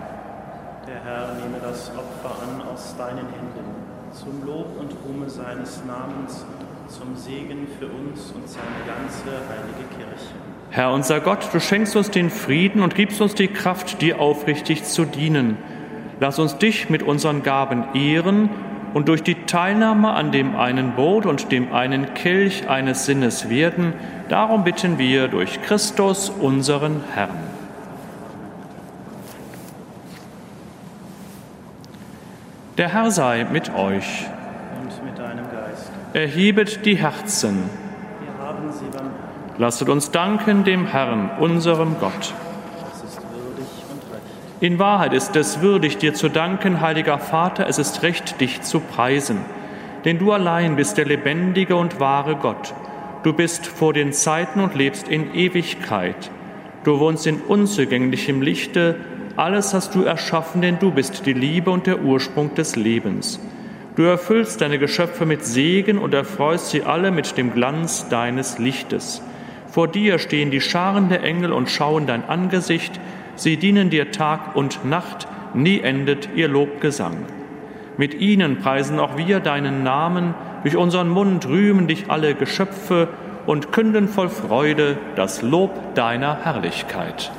Der 0.88 1.04
Herr 1.04 1.34
nehme 1.34 1.58
das 1.60 1.90
Opfer 1.90 2.36
an 2.44 2.62
aus 2.72 2.96
deinen 2.96 3.18
Händen, 3.18 3.66
zum 4.12 4.46
Lob 4.46 4.80
und 4.80 4.92
Ruhme 5.04 5.28
seines 5.28 5.82
Namens, 5.88 6.46
zum 6.88 7.16
Segen 7.16 7.68
für 7.80 7.88
uns 7.88 8.32
und 8.36 8.48
seine 8.48 8.86
ganze 8.86 9.26
heilige 9.26 9.90
Kirche. 9.98 10.36
Herr 10.70 10.94
unser 10.94 11.20
Gott, 11.20 11.50
du 11.52 11.60
schenkst 11.60 11.96
uns 11.96 12.12
den 12.12 12.30
Frieden 12.30 12.84
und 12.84 12.94
gibst 12.94 13.20
uns 13.20 13.34
die 13.34 13.48
Kraft, 13.48 14.04
dir 14.04 14.20
aufrichtig 14.20 14.84
zu 14.84 15.04
dienen. 15.04 15.58
Lass 16.20 16.38
uns 16.38 16.60
dich 16.60 16.92
mit 16.92 17.02
unseren 17.02 17.42
Gaben 17.42 17.86
ehren 17.96 18.52
und 18.96 19.10
durch 19.10 19.24
die 19.24 19.36
Teilnahme 19.44 20.12
an 20.12 20.32
dem 20.32 20.56
einen 20.56 20.94
Brot 20.94 21.26
und 21.26 21.52
dem 21.52 21.74
einen 21.74 22.14
Kelch 22.14 22.70
eines 22.70 23.06
Sinnes 23.06 23.50
werden. 23.50 23.92
Darum 24.30 24.64
bitten 24.64 24.98
wir 24.98 25.28
durch 25.28 25.62
Christus, 25.62 26.30
unseren 26.30 27.04
Herrn. 27.14 27.36
Der 32.78 32.88
Herr 32.88 33.12
sei 33.12 33.46
mit 33.52 33.76
euch. 33.76 34.28
Und 34.82 35.06
mit 35.06 35.20
deinem 35.20 35.44
Geist. 35.52 35.92
Erhebet 36.14 36.86
die 36.86 36.96
Herzen. 36.96 37.70
Wir 38.22 38.48
haben 38.48 38.72
sie 38.72 38.86
beim. 38.98 39.10
Lasset 39.58 39.90
uns 39.90 40.12
danken 40.12 40.64
dem 40.64 40.88
Herrn, 40.88 41.32
unserem 41.42 41.98
Gott. 42.00 42.34
In 44.62 44.80
Wahrheit 44.80 45.14
ist 45.14 45.36
es 45.36 45.62
würdig, 45.62 45.98
dir 45.98 46.14
zu 46.14 46.30
danken, 46.30 46.80
heiliger 46.80 47.20
Vater, 47.20 47.68
es 47.68 47.78
ist 47.78 48.04
recht, 48.04 48.40
dich 48.40 48.62
zu 48.62 48.80
preisen. 48.80 49.40
Denn 50.06 50.18
du 50.18 50.32
allein 50.32 50.78
bist 50.78 50.98
der 50.98 51.06
lebendige 51.06 51.76
und 51.76 52.00
wahre 52.00 52.38
Gott. 52.38 52.74
Du 53.24 53.34
bist 53.34 53.68
vor 53.68 53.92
den 53.92 54.14
Zeiten 54.14 54.62
und 54.62 54.74
lebst 54.74 55.10
in 55.10 55.34
Ewigkeit. 55.36 56.32
Du 56.86 57.00
wohnst 57.00 57.28
in 57.28 57.42
unzugänglichem 57.42 58.42
Lichte. 58.42 58.96
Alles 59.36 59.74
hast 59.74 59.94
du 59.94 60.04
erschaffen, 60.04 60.62
denn 60.62 60.80
du 60.80 60.92
bist 60.92 61.26
die 61.26 61.34
Liebe 61.34 61.70
und 61.70 61.86
der 61.86 62.02
Ursprung 62.02 62.56
des 62.56 62.78
Lebens. 62.78 63.42
Du 63.98 64.04
erfüllst 64.04 64.62
deine 64.62 64.80
Geschöpfe 64.80 65.26
mit 65.26 65.44
Segen 65.44 65.98
und 65.98 66.14
erfreust 66.14 66.70
sie 66.70 66.84
alle 66.84 67.12
mit 67.12 67.38
dem 67.38 67.54
Glanz 67.54 68.08
deines 68.08 68.58
Lichtes. 68.58 69.22
Vor 69.68 69.90
dir 69.90 70.18
stehen 70.20 70.52
die 70.52 70.62
Scharen 70.62 71.10
der 71.10 71.24
Engel 71.24 71.52
und 71.52 71.70
schauen 71.70 72.08
dein 72.08 72.24
Angesicht. 72.24 73.02
Sie 73.36 73.58
dienen 73.58 73.90
dir 73.90 74.12
Tag 74.12 74.56
und 74.56 74.86
Nacht, 74.86 75.28
nie 75.54 75.80
endet 75.82 76.30
ihr 76.36 76.48
Lobgesang. 76.48 77.26
Mit 77.98 78.14
ihnen 78.16 78.60
preisen 78.60 79.00
auch 79.00 79.18
wir 79.18 79.40
deinen 79.40 79.84
Namen, 79.84 80.34
durch 80.64 80.76
unseren 80.76 81.10
Mund 81.10 81.48
rühmen 81.48 81.88
dich 81.88 82.10
alle 82.10 82.34
Geschöpfe 82.34 83.08
und 83.46 83.72
künden 83.72 84.08
voll 84.08 84.30
Freude 84.30 84.98
das 85.16 85.42
Lob 85.42 85.96
deiner 85.96 86.44
Herrlichkeit. 86.44 87.32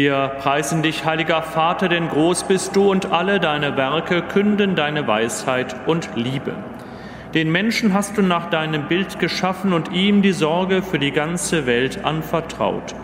Wir 0.00 0.30
preisen 0.38 0.84
dich, 0.84 1.04
heiliger 1.04 1.42
Vater, 1.42 1.88
denn 1.88 2.08
groß 2.08 2.44
bist 2.44 2.76
du 2.76 2.88
und 2.88 3.10
alle 3.10 3.40
deine 3.40 3.76
Werke 3.76 4.22
künden 4.22 4.76
deine 4.76 5.08
Weisheit 5.08 5.74
und 5.88 6.10
Liebe. 6.14 6.52
Den 7.34 7.50
Menschen 7.50 7.94
hast 7.94 8.16
du 8.16 8.22
nach 8.22 8.48
deinem 8.48 8.86
Bild 8.86 9.18
geschaffen 9.18 9.72
und 9.72 9.90
ihm 9.90 10.22
die 10.22 10.30
Sorge 10.30 10.82
für 10.82 11.00
die 11.00 11.10
ganze 11.10 11.66
Welt 11.66 12.04
anvertraut. 12.04 12.94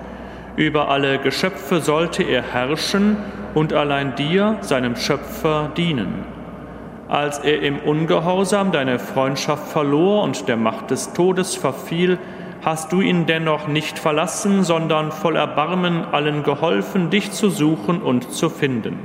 Über 0.54 0.88
alle 0.88 1.18
Geschöpfe 1.18 1.80
sollte 1.80 2.22
er 2.22 2.42
herrschen 2.42 3.16
und 3.54 3.72
allein 3.72 4.14
dir, 4.14 4.58
seinem 4.60 4.94
Schöpfer, 4.94 5.72
dienen. 5.76 6.24
Als 7.08 7.40
er 7.40 7.60
im 7.60 7.80
Ungehorsam 7.80 8.70
deine 8.70 9.00
Freundschaft 9.00 9.66
verlor 9.66 10.22
und 10.22 10.46
der 10.46 10.56
Macht 10.56 10.92
des 10.92 11.12
Todes 11.12 11.56
verfiel, 11.56 12.18
hast 12.64 12.92
du 12.92 13.02
ihn 13.02 13.26
dennoch 13.26 13.68
nicht 13.68 13.98
verlassen, 13.98 14.64
sondern 14.64 15.12
voll 15.12 15.36
Erbarmen 15.36 16.02
allen 16.04 16.42
geholfen, 16.42 17.10
dich 17.10 17.30
zu 17.30 17.50
suchen 17.50 18.00
und 18.00 18.32
zu 18.32 18.48
finden. 18.48 18.98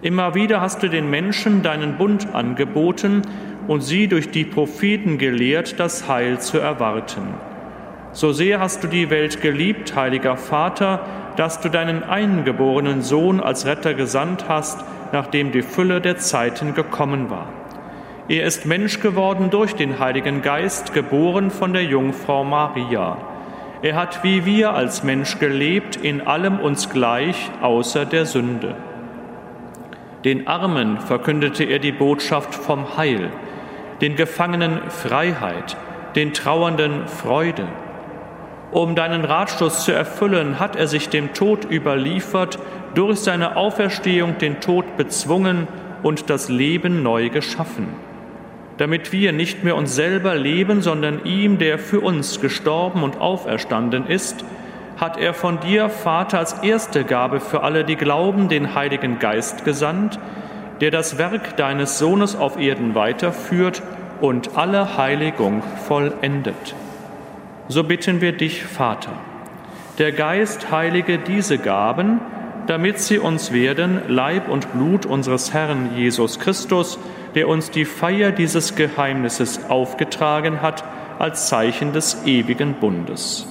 Immer 0.00 0.36
wieder 0.36 0.60
hast 0.60 0.84
du 0.84 0.88
den 0.88 1.10
Menschen 1.10 1.62
deinen 1.62 1.96
Bund 1.96 2.34
angeboten 2.34 3.22
und 3.66 3.80
sie 3.80 4.06
durch 4.06 4.30
die 4.30 4.44
Propheten 4.44 5.18
gelehrt, 5.18 5.80
das 5.80 6.06
Heil 6.08 6.38
zu 6.38 6.58
erwarten. 6.58 7.34
So 8.12 8.32
sehr 8.32 8.60
hast 8.60 8.84
du 8.84 8.86
die 8.86 9.10
Welt 9.10 9.42
geliebt, 9.42 9.96
heiliger 9.96 10.36
Vater, 10.36 11.00
dass 11.36 11.60
du 11.60 11.68
deinen 11.68 12.04
eingeborenen 12.04 13.02
Sohn 13.02 13.40
als 13.40 13.66
Retter 13.66 13.94
gesandt 13.94 14.44
hast, 14.48 14.84
nachdem 15.12 15.50
die 15.50 15.62
Fülle 15.62 16.00
der 16.00 16.18
Zeiten 16.18 16.74
gekommen 16.74 17.28
war. 17.28 17.48
Er 18.30 18.44
ist 18.44 18.66
Mensch 18.66 19.00
geworden 19.00 19.48
durch 19.48 19.74
den 19.74 19.98
Heiligen 19.98 20.42
Geist, 20.42 20.92
geboren 20.92 21.50
von 21.50 21.72
der 21.72 21.84
Jungfrau 21.84 22.44
Maria. 22.44 23.16
Er 23.80 23.96
hat 23.96 24.22
wie 24.22 24.44
wir 24.44 24.74
als 24.74 25.02
Mensch 25.02 25.38
gelebt, 25.38 25.96
in 25.96 26.20
allem 26.20 26.60
uns 26.60 26.90
gleich, 26.90 27.50
außer 27.62 28.04
der 28.04 28.26
Sünde. 28.26 28.74
Den 30.26 30.46
Armen 30.46 31.00
verkündete 31.00 31.64
er 31.64 31.78
die 31.78 31.92
Botschaft 31.92 32.54
vom 32.54 32.98
Heil, 32.98 33.30
den 34.02 34.14
Gefangenen 34.14 34.78
Freiheit, 34.90 35.78
den 36.14 36.34
Trauernden 36.34 37.08
Freude. 37.08 37.64
Um 38.72 38.94
deinen 38.94 39.24
Ratschluss 39.24 39.84
zu 39.86 39.92
erfüllen, 39.92 40.60
hat 40.60 40.76
er 40.76 40.86
sich 40.86 41.08
dem 41.08 41.32
Tod 41.32 41.64
überliefert, 41.70 42.58
durch 42.94 43.20
seine 43.20 43.56
Auferstehung 43.56 44.36
den 44.36 44.60
Tod 44.60 44.98
bezwungen 44.98 45.66
und 46.02 46.28
das 46.28 46.50
Leben 46.50 47.02
neu 47.02 47.30
geschaffen. 47.30 48.07
Damit 48.78 49.12
wir 49.12 49.32
nicht 49.32 49.64
mehr 49.64 49.76
uns 49.76 49.94
selber 49.94 50.36
leben, 50.36 50.82
sondern 50.82 51.24
ihm, 51.24 51.58
der 51.58 51.78
für 51.78 52.00
uns 52.00 52.40
gestorben 52.40 53.02
und 53.02 53.20
auferstanden 53.20 54.06
ist, 54.06 54.44
hat 54.96 55.16
er 55.16 55.34
von 55.34 55.60
dir, 55.60 55.88
Vater, 55.90 56.38
als 56.38 56.54
erste 56.62 57.04
Gabe 57.04 57.40
für 57.40 57.62
alle, 57.62 57.84
die 57.84 57.96
glauben, 57.96 58.48
den 58.48 58.74
Heiligen 58.74 59.18
Geist 59.18 59.64
gesandt, 59.64 60.18
der 60.80 60.90
das 60.90 61.18
Werk 61.18 61.56
deines 61.56 61.98
Sohnes 61.98 62.36
auf 62.36 62.58
Erden 62.58 62.94
weiterführt 62.94 63.82
und 64.20 64.56
alle 64.56 64.96
Heiligung 64.96 65.62
vollendet. 65.86 66.74
So 67.68 67.84
bitten 67.84 68.20
wir 68.20 68.32
dich, 68.32 68.64
Vater, 68.64 69.12
der 69.98 70.12
Geist 70.12 70.70
heilige 70.70 71.18
diese 71.18 71.58
Gaben, 71.58 72.20
damit 72.68 72.98
sie 72.98 73.18
uns 73.18 73.52
werden, 73.52 74.02
Leib 74.08 74.48
und 74.48 74.72
Blut 74.72 75.06
unseres 75.06 75.52
Herrn 75.52 75.90
Jesus 75.96 76.38
Christus, 76.38 76.98
der 77.38 77.46
uns 77.46 77.70
die 77.70 77.84
Feier 77.84 78.32
dieses 78.32 78.74
Geheimnisses 78.74 79.70
aufgetragen 79.70 80.60
hat 80.60 80.82
als 81.20 81.46
Zeichen 81.46 81.92
des 81.92 82.26
ewigen 82.26 82.74
Bundes. 82.74 83.46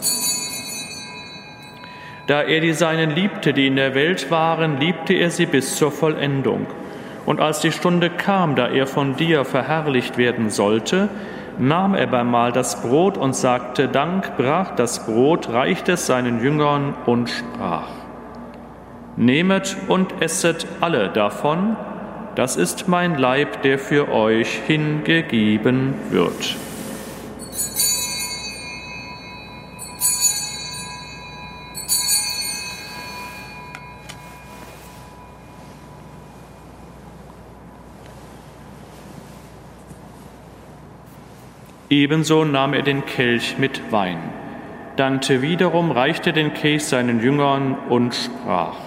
Da 2.28 2.42
er 2.42 2.60
die 2.60 2.74
Seinen 2.74 3.12
liebte, 3.12 3.54
die 3.54 3.68
in 3.68 3.78
der 3.78 3.96
Welt 3.96 4.30
waren, 4.30 4.82
liebte 4.82 5.14
er 5.14 5.30
sie 5.30 5.46
bis 5.46 5.78
zur 5.78 5.94
Vollendung. 5.94 6.68
Und 7.26 7.40
als 7.40 7.62
die 7.62 7.72
Stunde 7.72 8.10
kam, 8.10 8.58
da 8.58 8.68
er 8.68 8.88
von 8.88 9.16
dir 9.16 9.46
verherrlicht 9.46 10.18
werden 10.18 10.50
sollte, 10.50 11.08
nahm 11.58 11.96
er 11.96 12.08
beim 12.08 12.30
Mahl 12.30 12.52
das 12.52 12.82
Brot 12.82 13.18
und 13.18 13.38
sagte 13.38 13.88
Dank, 13.88 14.36
brach 14.36 14.76
das 14.76 15.06
Brot, 15.06 15.48
reichte 15.48 15.94
es 15.94 16.08
seinen 16.08 16.44
Jüngern 16.44 16.94
und 17.06 17.30
sprach, 17.30 17.88
Nehmet 19.16 19.78
und 19.88 20.22
esset 20.22 20.68
alle 20.82 21.08
davon, 21.08 21.78
das 22.38 22.56
ist 22.56 22.88
mein 22.88 23.16
Leib, 23.18 23.64
der 23.64 23.80
für 23.80 24.10
euch 24.10 24.62
hingegeben 24.68 25.96
wird. 26.12 26.56
Ebenso 41.90 42.46
nahm 42.46 42.76
er 42.76 42.84
den 42.84 43.04
Kelch 43.08 43.58
mit 43.58 43.92
Wein, 43.92 44.20
dankte 44.96 45.42
wiederum, 45.42 45.90
reichte 45.90 46.34
den 46.34 46.54
Kelch 46.54 46.86
seinen 46.86 47.20
Jüngern 47.20 47.76
und 47.90 48.14
sprach, 48.14 48.87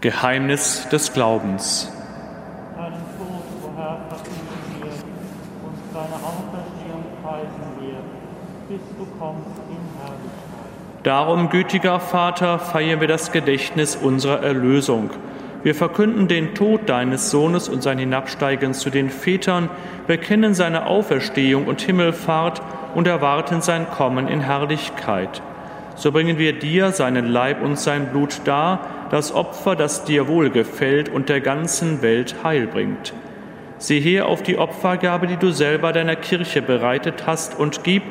Geheimnis 0.00 0.88
des 0.90 1.12
Glaubens. 1.12 1.90
Deinen 2.76 2.92
Tod, 3.18 3.42
o 3.64 3.76
Herr, 3.76 3.98
verkünden 4.08 4.46
wir 4.78 4.92
und 5.66 5.74
deine 5.92 6.14
Auferstehung 6.14 7.04
preisen 7.20 7.66
wir, 7.80 7.98
bis 8.68 8.86
du 8.96 9.06
kommst 9.18 9.58
in 9.68 9.76
Herrlichkeit. 9.98 11.02
Darum, 11.02 11.48
gütiger 11.48 11.98
Vater, 11.98 12.60
feiern 12.60 13.00
wir 13.00 13.08
das 13.08 13.32
Gedächtnis 13.32 13.96
unserer 13.96 14.40
Erlösung. 14.40 15.10
Wir 15.64 15.74
verkünden 15.74 16.28
den 16.28 16.54
Tod 16.54 16.88
deines 16.88 17.32
Sohnes 17.32 17.68
und 17.68 17.82
sein 17.82 17.98
Hinabsteigen 17.98 18.74
zu 18.74 18.90
den 18.90 19.10
Vätern, 19.10 19.68
bekennen 20.06 20.54
seine 20.54 20.86
Auferstehung 20.86 21.66
und 21.66 21.80
Himmelfahrt 21.80 22.62
und 22.94 23.08
erwarten 23.08 23.62
sein 23.62 23.90
Kommen 23.90 24.28
in 24.28 24.42
Herrlichkeit. 24.42 25.42
So 25.96 26.12
bringen 26.12 26.38
wir 26.38 26.56
dir 26.56 26.92
seinen 26.92 27.26
Leib 27.26 27.60
und 27.60 27.76
sein 27.76 28.10
Blut 28.12 28.42
dar, 28.44 28.78
das 29.10 29.34
Opfer, 29.34 29.76
das 29.76 30.04
dir 30.04 30.28
wohlgefällt 30.28 31.08
und 31.08 31.28
der 31.28 31.40
ganzen 31.40 32.02
Welt 32.02 32.36
Heil 32.44 32.66
bringt. 32.66 33.12
Sieh 33.78 34.00
her 34.00 34.26
auf 34.26 34.42
die 34.42 34.58
Opfergabe, 34.58 35.26
die 35.26 35.36
du 35.36 35.50
selber 35.50 35.92
deiner 35.92 36.16
Kirche 36.16 36.62
bereitet 36.62 37.26
hast, 37.26 37.58
und 37.58 37.84
gib, 37.84 38.02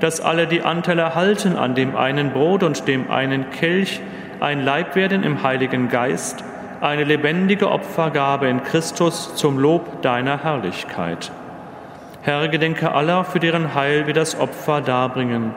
dass 0.00 0.20
alle, 0.20 0.46
die 0.46 0.62
Anteil 0.62 0.98
erhalten 0.98 1.56
an 1.56 1.74
dem 1.74 1.96
einen 1.96 2.32
Brot 2.32 2.62
und 2.62 2.86
dem 2.86 3.10
einen 3.10 3.50
Kelch, 3.50 4.00
ein 4.40 4.64
Leib 4.64 4.94
werden 4.94 5.22
im 5.22 5.42
Heiligen 5.42 5.88
Geist, 5.88 6.44
eine 6.80 7.04
lebendige 7.04 7.70
Opfergabe 7.70 8.46
in 8.48 8.62
Christus 8.62 9.34
zum 9.34 9.58
Lob 9.58 10.02
deiner 10.02 10.42
Herrlichkeit. 10.44 11.32
Herr, 12.22 12.48
gedenke 12.48 12.92
aller, 12.92 13.24
für 13.24 13.40
deren 13.40 13.74
Heil 13.74 14.06
wir 14.06 14.14
das 14.14 14.38
Opfer 14.38 14.80
darbringen 14.80 15.54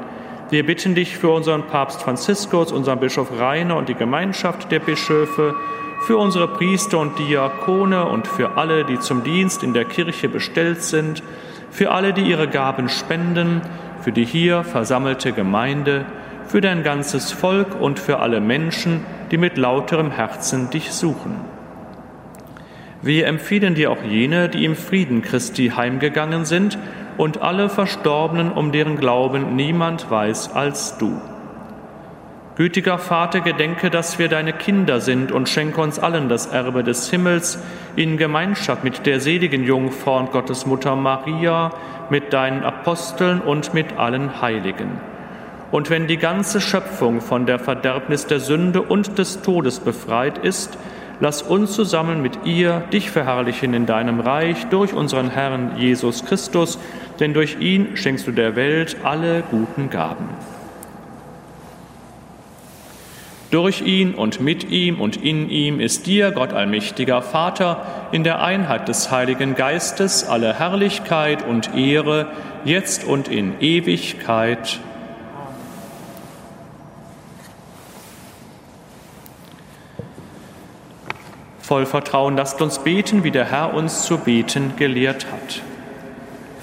wir 0.50 0.66
bitten 0.66 0.96
dich 0.96 1.16
für 1.16 1.30
unseren 1.30 1.68
Papst 1.68 2.02
Franziskus, 2.02 2.72
unseren 2.72 3.00
Bischof 3.00 3.40
Rainer 3.40 3.78
und 3.78 3.88
die 3.88 3.96
Gemeinschaft 3.96 4.72
der 4.72 4.80
Bischöfe, 4.80 5.56
für 6.02 6.18
unsere 6.18 6.48
Priester 6.48 6.98
und 6.98 7.20
Diakone 7.20 8.06
und 8.06 8.28
für 8.28 8.58
alle, 8.58 8.86
die 8.86 9.00
zum 9.00 9.24
Dienst 9.24 9.64
in 9.64 9.74
der 9.74 9.86
Kirche 9.86 10.30
bestellt 10.30 10.82
sind, 10.82 11.22
für 11.70 11.92
alle, 11.92 12.14
die 12.14 12.22
ihre 12.22 12.48
Gaben 12.48 12.90
spenden, 12.90 13.62
für 14.02 14.12
die 14.12 14.26
hier 14.26 14.64
versammelte 14.64 15.34
Gemeinde, 15.34 16.06
für 16.48 16.62
dein 16.62 16.84
ganzes 16.84 17.32
Volk 17.32 17.80
und 17.80 18.00
für 18.00 18.20
alle 18.20 18.42
Menschen, 18.42 19.06
die 19.30 19.38
mit 19.38 19.58
lauterem 19.58 20.10
Herzen 20.10 20.72
dich 20.72 20.92
suchen. 20.92 21.36
Wir 23.02 23.28
empfehlen 23.28 23.76
dir 23.76 23.92
auch 23.92 24.04
jene, 24.04 24.50
die 24.50 24.66
im 24.66 24.76
Frieden 24.76 25.22
Christi 25.22 25.74
heimgegangen 25.76 26.46
sind 26.46 26.78
und 27.20 27.42
alle 27.42 27.68
Verstorbenen, 27.68 28.50
um 28.50 28.72
deren 28.72 28.96
Glauben 28.96 29.58
niemand 29.58 30.10
weiß 30.10 30.56
als 30.56 30.98
du. 31.00 31.20
Gütiger 32.56 32.98
Vater, 32.98 33.42
gedenke, 33.42 33.90
dass 33.90 34.20
wir 34.20 34.30
deine 34.30 34.54
Kinder 34.54 35.02
sind 35.02 35.34
und 35.34 35.50
schenke 35.50 35.82
uns 35.82 36.00
allen 36.00 36.30
das 36.30 36.48
Erbe 36.48 36.82
des 36.82 37.10
Himmels 37.10 37.62
in 37.98 38.16
Gemeinschaft 38.16 38.86
mit 38.86 39.06
der 39.06 39.20
seligen 39.20 39.66
Jungfrau 39.66 40.18
und 40.18 40.32
Gottesmutter 40.32 40.96
Maria, 40.96 41.74
mit 42.10 42.32
deinen 42.32 42.64
Aposteln 42.64 43.42
und 43.42 43.74
mit 43.74 43.98
allen 43.98 44.42
Heiligen. 44.42 44.92
Und 45.72 45.90
wenn 45.90 46.08
die 46.08 46.18
ganze 46.18 46.62
Schöpfung 46.62 47.20
von 47.20 47.46
der 47.46 47.60
Verderbnis 47.60 48.28
der 48.28 48.40
Sünde 48.40 48.82
und 48.82 49.18
des 49.18 49.42
Todes 49.42 49.82
befreit 49.82 50.38
ist, 50.38 50.78
lass 51.20 51.42
uns 51.42 51.74
zusammen 51.74 52.22
mit 52.22 52.46
ihr 52.46 52.82
dich 52.94 53.12
verherrlichen 53.12 53.74
in 53.74 53.86
deinem 53.86 54.20
Reich 54.20 54.68
durch 54.68 54.94
unseren 54.94 55.30
Herrn 55.30 55.74
Jesus 55.78 56.26
Christus, 56.26 56.80
denn 57.20 57.34
durch 57.34 57.60
ihn 57.60 57.98
schenkst 57.98 58.28
du 58.28 58.32
der 58.32 58.56
Welt 58.56 58.98
alle 59.04 59.44
guten 59.50 59.90
Gaben. 59.90 60.30
Durch 63.52 63.82
ihn 63.82 64.14
und 64.14 64.42
mit 64.42 64.70
ihm 64.70 65.02
und 65.02 65.18
in 65.18 65.50
ihm 65.50 65.80
ist 65.80 66.06
dir, 66.06 66.32
Gott 66.32 66.54
allmächtiger 66.54 67.24
Vater, 67.24 67.84
in 68.12 68.24
der 68.24 68.44
Einheit 68.44 68.88
des 68.88 69.10
Heiligen 69.10 69.56
Geistes 69.56 70.24
alle 70.24 70.54
Herrlichkeit 70.54 71.48
und 71.48 71.76
Ehre, 71.76 72.28
jetzt 72.64 73.06
und 73.06 73.28
in 73.28 73.60
Ewigkeit. 73.60 74.80
Voll 81.60 81.88
Vertrauen 81.88 82.38
lasst 82.38 82.62
uns 82.62 82.80
beten, 82.80 83.24
wie 83.24 83.32
der 83.32 83.46
Herr 83.46 83.74
uns 83.74 84.04
zu 84.04 84.20
beten 84.20 84.74
gelehrt 84.78 85.26
hat. 85.32 85.62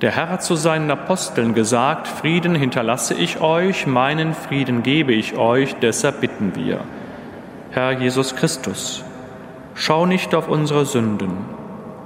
Der 0.00 0.12
Herr 0.12 0.30
hat 0.30 0.42
zu 0.42 0.54
seinen 0.54 0.90
Aposteln 0.90 1.54
gesagt, 1.54 2.08
Frieden 2.08 2.54
hinterlasse 2.54 3.14
ich 3.14 3.40
euch, 3.40 3.86
meinen 3.86 4.32
Frieden 4.34 4.82
gebe 4.82 5.12
ich 5.12 5.36
euch, 5.36 5.76
deshalb 5.76 6.20
bitten 6.20 6.56
wir. 6.56 6.80
Herr 7.70 7.92
Jesus 7.92 8.34
Christus, 8.34 9.04
Schau 9.74 10.04
nicht 10.04 10.34
auf 10.34 10.48
unsere 10.48 10.84
Sünden, 10.84 11.30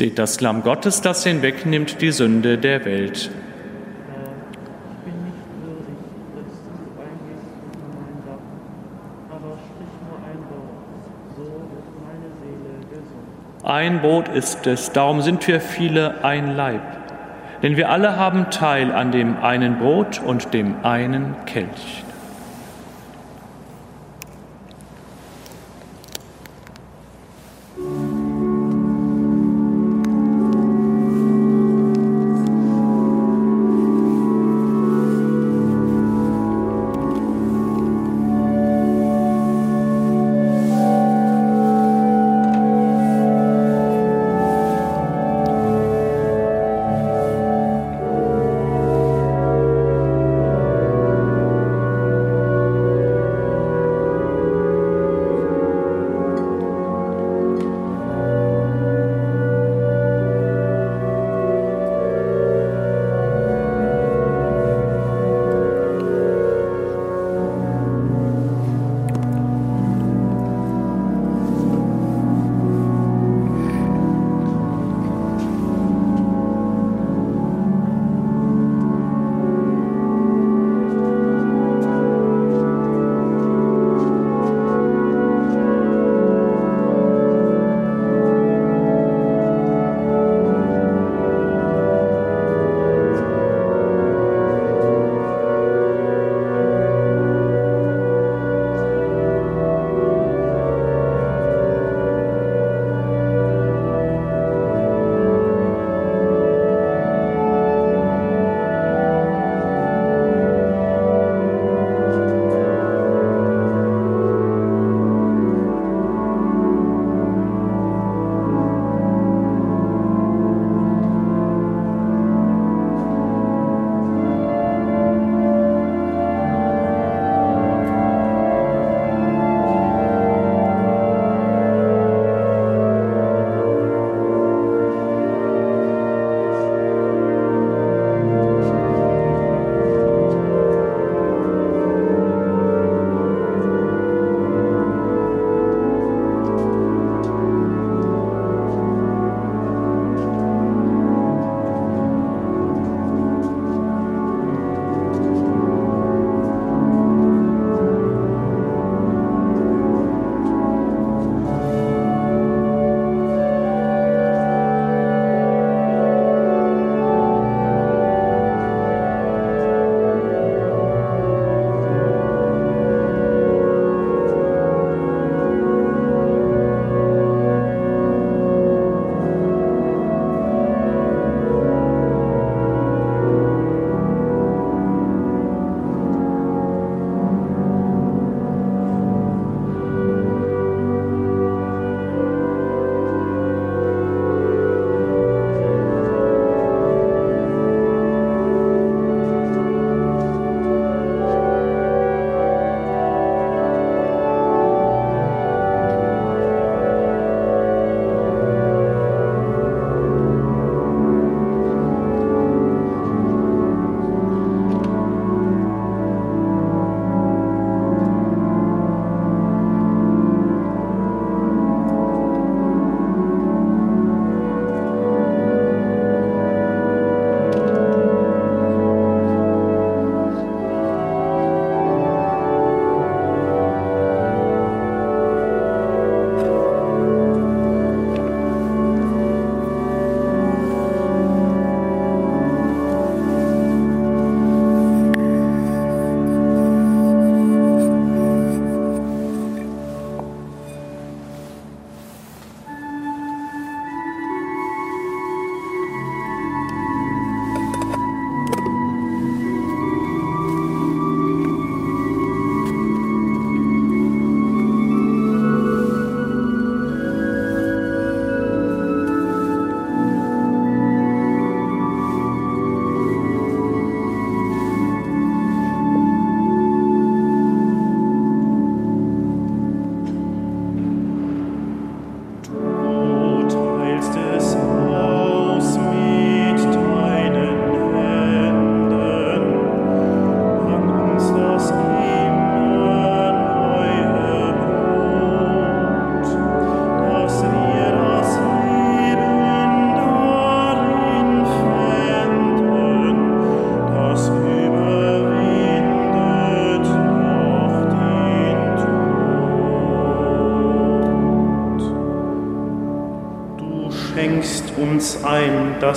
Seht 0.00 0.18
das 0.18 0.40
Lamm 0.40 0.62
Gottes, 0.62 1.02
das 1.02 1.24
hinwegnimmt 1.24 2.00
die 2.00 2.10
Sünde 2.10 2.56
der 2.56 2.86
Welt. 2.86 3.30
Ein 13.62 14.00
Brot 14.00 14.28
ist 14.28 14.66
es, 14.66 14.90
darum 14.92 15.20
sind 15.20 15.46
wir 15.46 15.60
viele 15.60 16.24
ein 16.24 16.56
Leib. 16.56 16.80
Denn 17.62 17.76
wir 17.76 17.90
alle 17.90 18.16
haben 18.16 18.48
Teil 18.48 18.92
an 18.92 19.12
dem 19.12 19.36
einen 19.42 19.80
Brot 19.80 20.22
und 20.24 20.54
dem 20.54 20.82
einen 20.82 21.36
Kelch. 21.44 22.04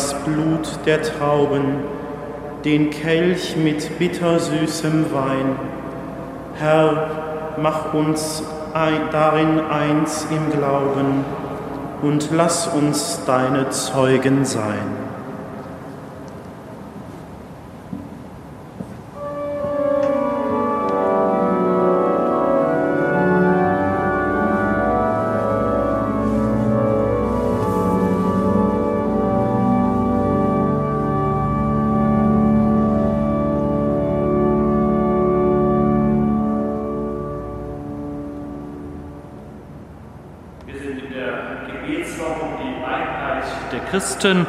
Das 0.03 0.13
Blut 0.25 0.79
der 0.85 1.01
Trauben, 1.01 1.75
den 2.65 2.89
Kelch 2.89 3.55
mit 3.55 3.97
bittersüßem 3.99 5.05
Wein. 5.13 5.55
Herr, 6.55 7.55
mach 7.61 7.93
uns 7.93 8.43
darin 9.13 9.61
eins 9.61 10.27
im 10.29 10.51
Glauben 10.51 11.23
und 12.01 12.31
lass 12.31 12.67
uns 12.67 13.21
deine 13.25 13.69
Zeugen 13.69 14.43
sein. 14.43 15.02
Christen. 44.23 44.47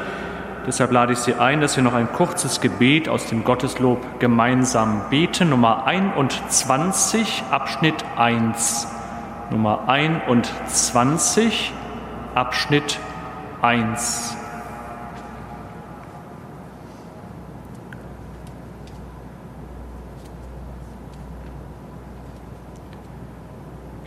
Deshalb 0.68 0.92
lade 0.92 1.14
ich 1.14 1.18
Sie 1.18 1.34
ein, 1.34 1.60
dass 1.60 1.74
wir 1.76 1.82
noch 1.82 1.94
ein 1.94 2.10
kurzes 2.12 2.60
Gebet 2.60 3.08
aus 3.08 3.26
dem 3.26 3.42
Gotteslob 3.42 4.20
gemeinsam 4.20 5.02
beten. 5.10 5.50
Nummer 5.50 5.84
21, 5.86 7.42
Abschnitt 7.50 8.04
1. 8.16 8.86
Nummer 9.50 9.88
21, 9.88 11.72
Abschnitt 12.36 13.00
1. 13.62 14.36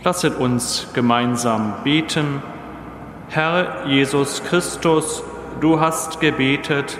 Lasset 0.02 0.38
uns 0.38 0.88
gemeinsam 0.94 1.74
beten. 1.84 2.42
Herr 3.28 3.84
Jesus 3.86 4.42
Christus, 4.44 5.22
du 5.60 5.80
hast 5.80 6.20
gebetet, 6.20 6.98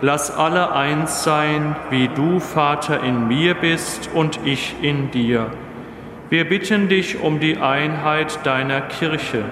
lass 0.00 0.36
alle 0.36 0.72
eins 0.72 1.24
sein, 1.24 1.76
wie 1.90 2.08
du, 2.08 2.40
Vater, 2.40 3.02
in 3.02 3.28
mir 3.28 3.54
bist 3.54 4.10
und 4.14 4.40
ich 4.44 4.74
in 4.82 5.10
dir. 5.10 5.50
Wir 6.28 6.48
bitten 6.48 6.88
dich 6.88 7.20
um 7.20 7.40
die 7.40 7.58
Einheit 7.58 8.44
deiner 8.44 8.80
Kirche. 8.80 9.44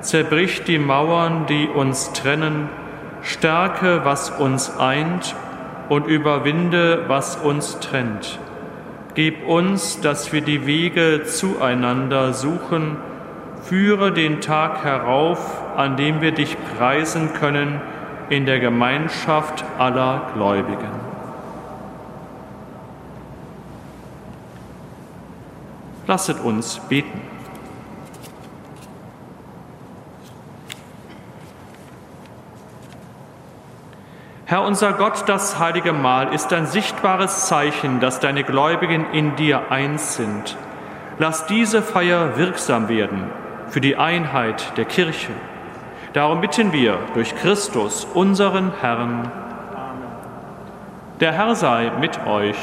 Zerbrich 0.00 0.64
die 0.64 0.78
Mauern, 0.78 1.46
die 1.46 1.68
uns 1.68 2.12
trennen, 2.12 2.68
stärke, 3.22 4.04
was 4.04 4.30
uns 4.30 4.76
eint 4.78 5.34
und 5.88 6.06
überwinde, 6.06 7.04
was 7.08 7.36
uns 7.36 7.78
trennt. 7.80 8.38
Gib 9.14 9.46
uns, 9.46 10.00
dass 10.00 10.32
wir 10.32 10.40
die 10.40 10.66
Wege 10.66 11.22
zueinander 11.24 12.32
suchen, 12.32 12.96
Führe 13.62 14.12
den 14.12 14.40
Tag 14.40 14.84
herauf, 14.84 15.60
an 15.78 15.96
dem 15.96 16.20
wir 16.20 16.32
dich 16.32 16.56
preisen 16.76 17.34
können 17.34 17.80
in 18.30 18.46
der 18.46 18.58
Gemeinschaft 18.58 19.64
aller 19.78 20.22
Gläubigen. 20.34 20.90
Lasset 26.08 26.40
uns 26.40 26.80
beten. 26.80 27.20
Herr 34.46 34.62
unser 34.62 34.94
Gott, 34.94 35.28
das 35.28 35.60
heilige 35.60 35.92
Mahl 35.92 36.34
ist 36.34 36.52
ein 36.52 36.66
sichtbares 36.66 37.46
Zeichen, 37.46 38.00
dass 38.00 38.18
deine 38.18 38.42
Gläubigen 38.42 39.06
in 39.12 39.36
dir 39.36 39.70
eins 39.70 40.16
sind. 40.16 40.56
Lass 41.20 41.46
diese 41.46 41.82
Feier 41.82 42.36
wirksam 42.36 42.88
werden 42.88 43.30
für 43.68 43.80
die 43.80 43.94
Einheit 43.94 44.76
der 44.76 44.84
Kirche. 44.84 45.30
Darum 46.12 46.40
bitten 46.40 46.72
wir 46.72 46.98
durch 47.14 47.34
Christus, 47.36 48.06
unseren 48.14 48.72
Herrn. 48.80 49.30
Der 51.20 51.32
Herr 51.32 51.54
sei 51.54 51.90
mit 52.00 52.26
euch. 52.26 52.56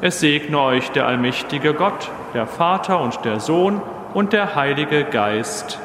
Es 0.00 0.20
segne 0.20 0.58
euch 0.58 0.90
der 0.92 1.06
allmächtige 1.06 1.74
Gott, 1.74 2.10
der 2.32 2.46
Vater 2.46 3.00
und 3.00 3.24
der 3.24 3.40
Sohn 3.40 3.82
und 4.14 4.32
der 4.32 4.54
Heilige 4.54 5.04
Geist. 5.04 5.78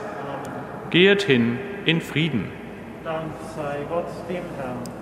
Gehet 0.89 1.23
hin 1.23 1.59
in 1.85 2.01
Frieden. 2.01 2.51
Dank 3.03 3.31
sei 3.55 3.79
Gott 3.89 4.07
dem 4.29 4.43
Herrn. 4.57 4.94